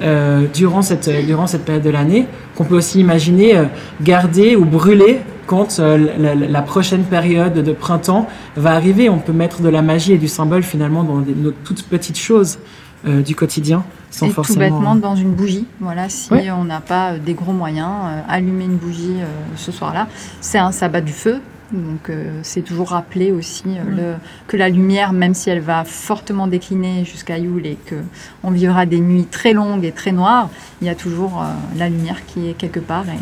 [0.00, 2.26] euh, durant, cette, durant cette période de l'année,
[2.56, 3.64] qu'on peut aussi imaginer euh,
[4.02, 8.26] garder ou brûler quand la, prochaine période de printemps
[8.56, 9.10] va arriver.
[9.10, 12.18] On peut mettre de la magie et du symbole finalement dans des- nos toutes petites
[12.18, 12.58] choses
[13.04, 14.54] du quotidien, sans forcément...
[14.68, 15.66] tout bêtement dans une bougie.
[15.80, 16.50] Voilà, si Ouais.
[16.50, 20.06] on n'a pas euh, des gros moyens, euh, allumer une bougie euh, ce soir-là,
[20.40, 21.40] c'est un sabbat du feu.
[21.72, 24.14] Donc euh, c'est toujours rappeler aussi euh, le,
[24.46, 27.96] que la lumière, même si elle va fortement décliner jusqu'à Yule et que
[28.44, 30.50] on vivra des nuits très longues et très noires,
[30.82, 31.46] il y a toujours euh,
[31.76, 33.18] la lumière qui est quelque part et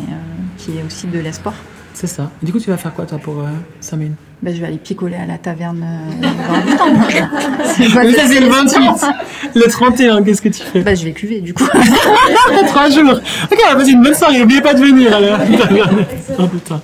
[0.57, 1.55] qui est aussi de l'espoir.
[1.93, 2.29] C'est ça.
[2.41, 3.43] Et du coup, tu vas faire quoi toi pour
[3.79, 4.11] Samhain
[4.43, 7.65] Ben, je vais aller picoler à la taverne euh, dans le temps.
[7.65, 10.81] C'est quoi Mais ça, cette c'est le question 28 Le 31, qu'est-ce que tu fais?
[10.81, 11.63] Ben, je vais cuver du coup.
[12.67, 13.13] Trois jours
[13.51, 15.39] Ok, on va passer une bonne soirée, n'oubliez pas de venir alors
[16.39, 16.81] Oh putain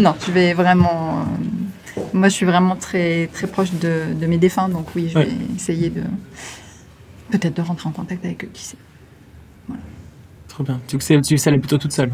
[0.00, 1.20] Non, je vais vraiment.
[1.96, 5.18] euh, moi, je suis vraiment très très proche de, de mes défunts, donc oui, je
[5.18, 5.24] Ouais.
[5.26, 6.02] vais essayer de
[7.30, 8.76] peut-être de rentrer en contact avec eux, qui sait.
[10.48, 10.80] Trop bien.
[10.88, 12.10] Tu sais, tu sais aller plutôt toute seule?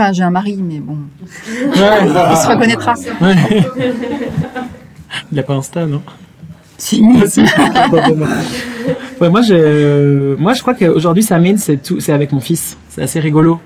[0.00, 0.96] Enfin, j'ai un mari, mais bon,
[1.26, 2.94] Ouais, il se reconnaîtra.
[3.20, 3.64] ouais.
[5.32, 6.02] Il a pas Insta, non?
[6.76, 7.02] Si.
[7.58, 8.28] Ah, moi.
[9.20, 12.76] Ouais, moi, je, moi, je crois qu'aujourd'hui, Samhain, c'est tout, c'est avec mon fils.
[12.90, 13.60] C'est assez rigolo.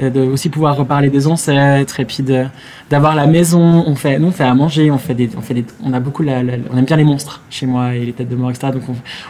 [0.00, 2.24] Euh, De aussi pouvoir reparler des ancêtres et puis
[2.90, 3.84] d'avoir la maison.
[3.86, 6.00] On fait, nous, on fait à manger, on fait des, on fait des, on a
[6.00, 6.40] beaucoup la,
[6.70, 8.72] on aime bien les monstres chez moi et les têtes de mort, etc.
[8.72, 8.82] Donc,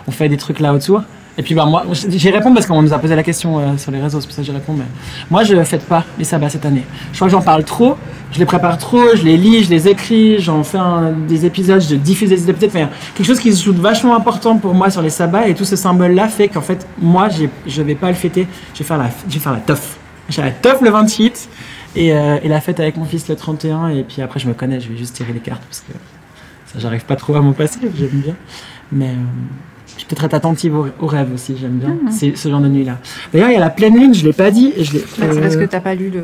[0.07, 1.03] on, fait des trucs là autour.
[1.37, 3.93] Et puis, bah, moi, j'y réponds parce qu'on nous a posé la question euh, sur
[3.93, 4.75] les réseaux, c'est pour ça que j'y réponds.
[4.75, 4.87] Mais
[5.31, 6.85] moi, je fête pas les sabbats cette année.
[7.13, 7.97] Je crois que j'en parle trop,
[8.33, 10.79] je les prépare trop, je les lis, je les écris, j'en fais
[11.29, 12.71] des épisodes, je diffuse des épisodes.
[12.75, 15.65] Enfin, quelque chose qui se joue vachement important pour moi sur les sabbats et tout
[15.65, 17.29] ce symbole-là fait qu'en fait, moi,
[17.67, 18.47] je vais pas le fêter.
[18.75, 19.98] Je vais faire la, je vais faire la teuf.
[20.29, 21.49] J'ai la teuf le 28
[21.97, 24.55] et, euh, et la fête avec mon fils le 31 et puis après, je me
[24.55, 25.93] connais, je vais juste tirer les cartes parce que
[26.73, 28.35] ça, j'arrive pas trop à m'en passer, j'aime bien.
[28.93, 29.15] Mais euh,
[29.87, 32.69] je peux peut-être être attentive aux, aux rêves aussi, j'aime bien C'est ce genre de
[32.69, 32.99] nuit-là.
[33.33, 34.73] D'ailleurs, il y a la pleine lune, je l'ai pas dit.
[34.77, 36.23] et Je l'ai, Bah, c'est parce euh, que t'as pas lu le.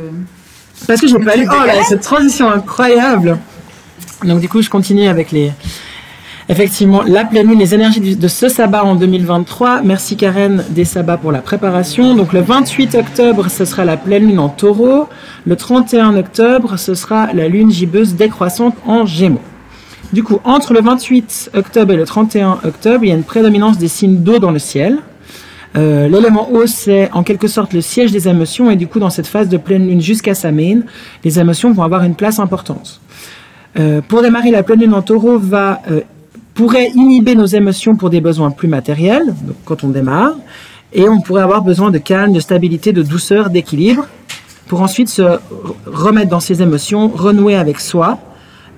[0.87, 1.47] parce que j'ai pas lu.
[1.51, 3.39] Oh là, cette transition incroyable.
[4.23, 5.51] Donc du coup, je continue avec les.
[6.51, 9.80] Effectivement, la pleine lune, les énergies de ce sabbat en 2023.
[9.82, 12.14] Merci Karen des sabbats pour la préparation.
[12.14, 15.09] Donc le 28 octobre, ce sera la pleine lune en taureau.
[15.47, 19.40] Le 31 octobre, ce sera la lune gibbeuse décroissante en gémeaux.
[20.12, 23.78] Du coup, entre le 28 octobre et le 31 octobre, il y a une prédominance
[23.78, 24.99] des signes d'eau dans le ciel.
[25.76, 29.11] Euh, L'élément eau, c'est en quelque sorte le siège des émotions, et du coup, dans
[29.11, 30.82] cette phase de pleine lune jusqu'à Samhain,
[31.24, 33.01] les émotions vont avoir une place importante.
[33.76, 36.03] Euh, pour démarrer, la pleine lune en taureau va, euh,
[36.55, 40.35] pourrait inhiber nos émotions pour des besoins plus matériels, donc quand on démarre,
[40.93, 44.07] et on pourrait avoir besoin de calme, de stabilité, de douceur, d'équilibre,
[44.69, 45.41] pour ensuite se re-
[45.87, 48.19] remettre dans ses émotions, renouer avec soi,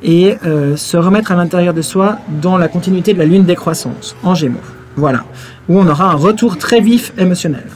[0.03, 4.17] et euh, se remettre à l'intérieur de soi dans la continuité de la lune décroissante,
[4.23, 4.59] en gémeaux.
[4.97, 5.25] Voilà,
[5.69, 7.67] où on aura un retour très vif émotionnel.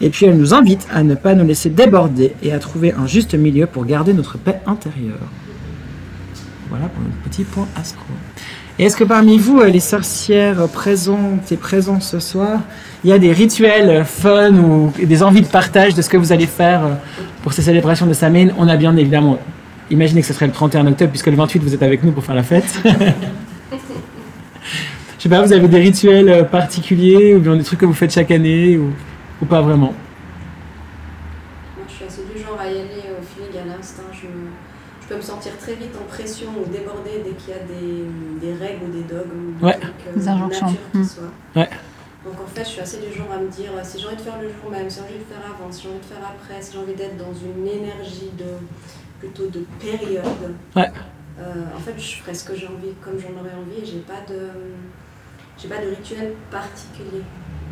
[0.00, 3.06] Et puis elle nous invite à ne pas nous laisser déborder et à trouver un
[3.06, 5.28] juste milieu pour garder notre paix intérieure.
[6.68, 8.04] Voilà pour notre petit point astro.
[8.78, 12.60] Et est-ce que parmi vous, euh, les sorcières présentes et présents ce soir,
[13.04, 16.32] il y a des rituels fun ou des envies de partage de ce que vous
[16.32, 16.94] allez faire euh,
[17.42, 18.48] pour ces célébrations de Samhain?
[18.58, 19.38] On a bien évidemment
[19.90, 22.24] imaginé que ce serait le 31 octobre puisque le 28 vous êtes avec nous pour
[22.24, 22.64] faire la fête.
[25.18, 27.92] Je sais pas, vous avez des rituels euh, particuliers ou bien des trucs que vous
[27.92, 28.90] faites chaque année ou
[29.44, 29.92] pas vraiment
[31.76, 34.02] Moi, je suis assez du genre à y aller au feeling, à l'instinct.
[34.12, 34.50] Je, me-
[35.02, 38.06] je peux me sentir très vite en pression ou déborder dès qu'il y a des,
[38.46, 39.76] des règles ou des dogmes, des Ouais.
[39.82, 40.66] euh, Des injonctions.
[40.66, 41.04] nature Mm.
[41.04, 41.22] soient.
[41.56, 41.68] Ouais.
[42.24, 44.20] Donc en fait, je suis assez du genre à me dire si j'ai envie de
[44.20, 46.04] faire le jour même, si j'ai envie de le faire avant, si j'ai envie de
[46.04, 48.44] faire après, si j'ai envie d'être dans une énergie de
[49.18, 50.24] plutôt de période.
[50.76, 50.90] Ouais.
[51.40, 54.00] euh, en fait, je ferai ce que j'ai envie, comme j'en aurais envie, et j'ai
[54.00, 54.50] pas de,
[55.58, 57.22] j'ai pas de rituel particulier.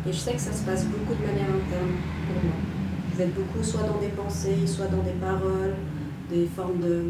[0.07, 1.91] Et je sais que ça se passe beaucoup de manière interne
[2.27, 2.55] pour moi.
[3.13, 5.75] Vous êtes beaucoup soit dans des pensées, soit dans des paroles,
[6.29, 7.03] des formes de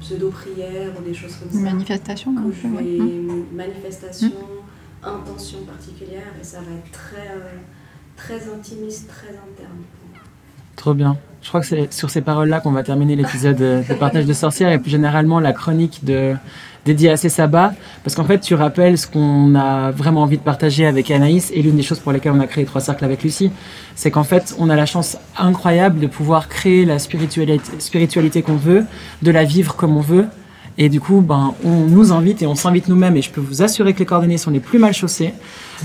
[0.00, 1.58] pseudo-prières ou des choses comme ça.
[1.58, 2.32] Manifestation.
[2.32, 3.44] Où un je vais Mm.
[3.54, 4.32] manifestation,
[5.02, 7.58] intention particulière, et ça va être très, euh,
[8.16, 9.78] très intimiste, très interne.
[10.00, 10.20] pour moi.
[10.76, 11.16] Trop bien.
[11.42, 14.32] Je crois que c'est sur ces paroles-là qu'on va terminer l'épisode euh, de partage de
[14.32, 16.34] sorcières et plus généralement la chronique de
[16.86, 17.74] dédiée à ces sabbats.
[18.02, 21.60] Parce qu'en fait, tu rappelles ce qu'on a vraiment envie de partager avec Anaïs et
[21.60, 23.50] l'une des choses pour lesquelles on a créé Trois Cercles avec Lucie,
[23.94, 28.84] c'est qu'en fait, on a la chance incroyable de pouvoir créer la spiritualité, qu'on veut,
[29.22, 30.26] de la vivre comme on veut.
[30.78, 33.62] Et du coup, ben, on nous invite et on s'invite nous-mêmes, et je peux vous
[33.62, 35.32] assurer que les coordonnées sont les plus mal chaussées,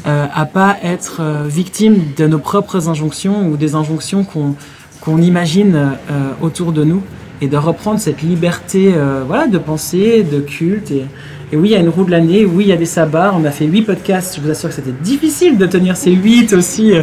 [0.06, 4.56] euh, à pas être euh, victime de nos propres injonctions ou des injonctions qu'on
[5.02, 7.02] qu'on imagine euh, autour de nous
[7.42, 10.92] et de reprendre cette liberté euh, voilà, de pensée, de culte.
[10.92, 11.06] Et,
[11.54, 13.34] oui, il y a une roue de l'année, oui, il y a des sabbats.
[13.36, 14.38] On a fait huit podcasts.
[14.38, 16.94] Je vous assure que c'était difficile de tenir ces huit aussi.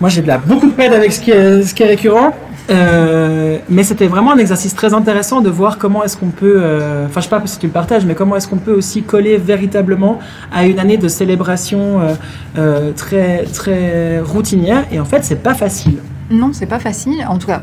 [0.00, 2.34] Moi, j'ai de la, beaucoup de peine avec ce qui est, récurrent.
[2.70, 7.04] Euh, mais c'était vraiment un exercice très intéressant de voir comment est-ce qu'on peut, euh,
[7.04, 9.36] enfin je sais pas si tu le partages, mais comment est-ce qu'on peut aussi coller
[9.36, 10.18] véritablement
[10.50, 12.00] à une année de célébration
[12.96, 14.86] très très routinière.
[14.90, 15.98] Et en fait, c'est pas facile.
[16.30, 17.22] Non, c'est pas facile.
[17.28, 17.60] En tout cas,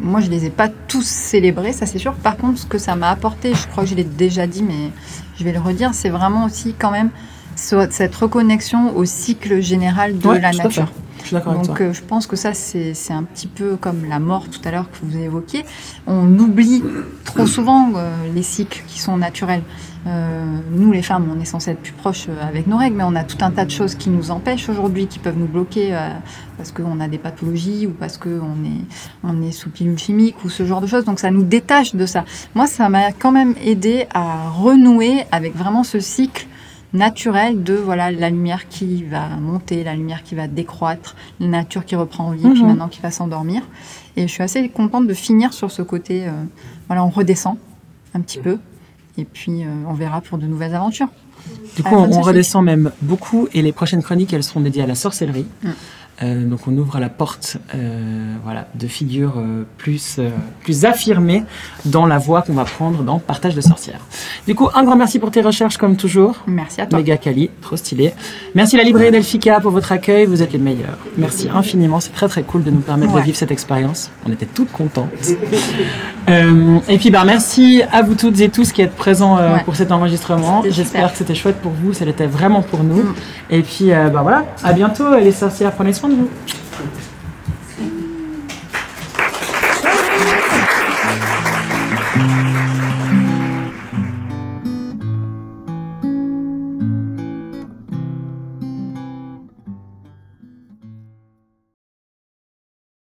[0.00, 2.14] moi, je les ai pas tous célébrés, ça c'est sûr.
[2.14, 4.90] Par contre, ce que ça m'a apporté, je crois que je l'ai déjà dit, mais
[5.38, 7.10] je vais le redire, c'est vraiment aussi quand même
[7.56, 10.86] ce- cette reconnexion au cycle général de Ouais, la nature.
[10.86, 10.92] fait.
[11.22, 11.86] Je suis d'accord avec Donc toi.
[11.86, 14.70] euh, je pense que ça, c'est c'est un petit peu comme la mort tout à
[14.70, 15.64] l'heure que vous évoquiez.
[16.06, 16.82] On oublie
[17.24, 19.62] trop souvent euh, les cycles qui sont naturels.
[20.06, 23.04] Euh, nous, les femmes, on est censé être plus proches euh, avec nos règles, mais
[23.04, 25.94] on a tout un tas de choses qui nous empêchent aujourd'hui, qui peuvent nous bloquer
[25.94, 26.10] euh,
[26.56, 28.28] parce qu'on a des pathologies ou parce qu'on
[28.64, 28.84] est,
[29.24, 31.04] on est sous pilule chimique ou ce genre de choses.
[31.04, 32.24] Donc ça nous détache de ça.
[32.54, 36.46] Moi, ça m'a quand même aidé à renouer avec vraiment ce cycle
[36.94, 41.84] naturel de voilà la lumière qui va monter, la lumière qui va décroître, la nature
[41.84, 42.66] qui reprend vie, puis Mhm.
[42.68, 43.62] maintenant qui va s'endormir.
[44.16, 46.26] Et je suis assez contente de finir sur ce côté.
[46.26, 46.30] euh,
[46.86, 47.56] voilà, on redescend
[48.14, 48.58] un petit peu,
[49.18, 51.08] et puis euh, on verra pour de nouvelles aventures.
[51.76, 54.94] Du coup, on, redescend même beaucoup et les prochaines chroniques, elles seront dédiées à la
[54.94, 55.46] sorcellerie.
[55.62, 55.70] Mm.
[56.22, 60.30] Euh, donc on ouvre la porte euh, voilà, de figures euh, plus, euh,
[60.64, 61.44] plus affirmées
[61.84, 64.00] dans la voie qu'on va prendre dans Partage de sorcières.
[64.46, 66.36] Du coup, un grand merci pour tes recherches comme toujours.
[66.48, 66.98] Merci à toi.
[66.98, 68.14] Méga Cali, trop stylé.
[68.56, 70.98] Merci la librairie Delphica pour votre accueil, vous êtes les meilleurs.
[71.16, 73.20] Merci infiniment, c'est très très cool de nous permettre Ouais.
[73.20, 74.10] de vivre cette expérience.
[74.26, 75.08] On était toutes contentes.
[76.28, 79.62] Euh, et puis bah merci à vous toutes et tous qui êtes présents euh, Ouais.
[79.64, 80.62] pour cet enregistrement.
[80.68, 83.02] J'espère que c'était chouette pour vous, ça l'était vraiment pour nous.
[83.02, 83.14] Mm.
[83.48, 87.07] Et puis euh, bah voilà, à bientôt les sorcières, prenez soin de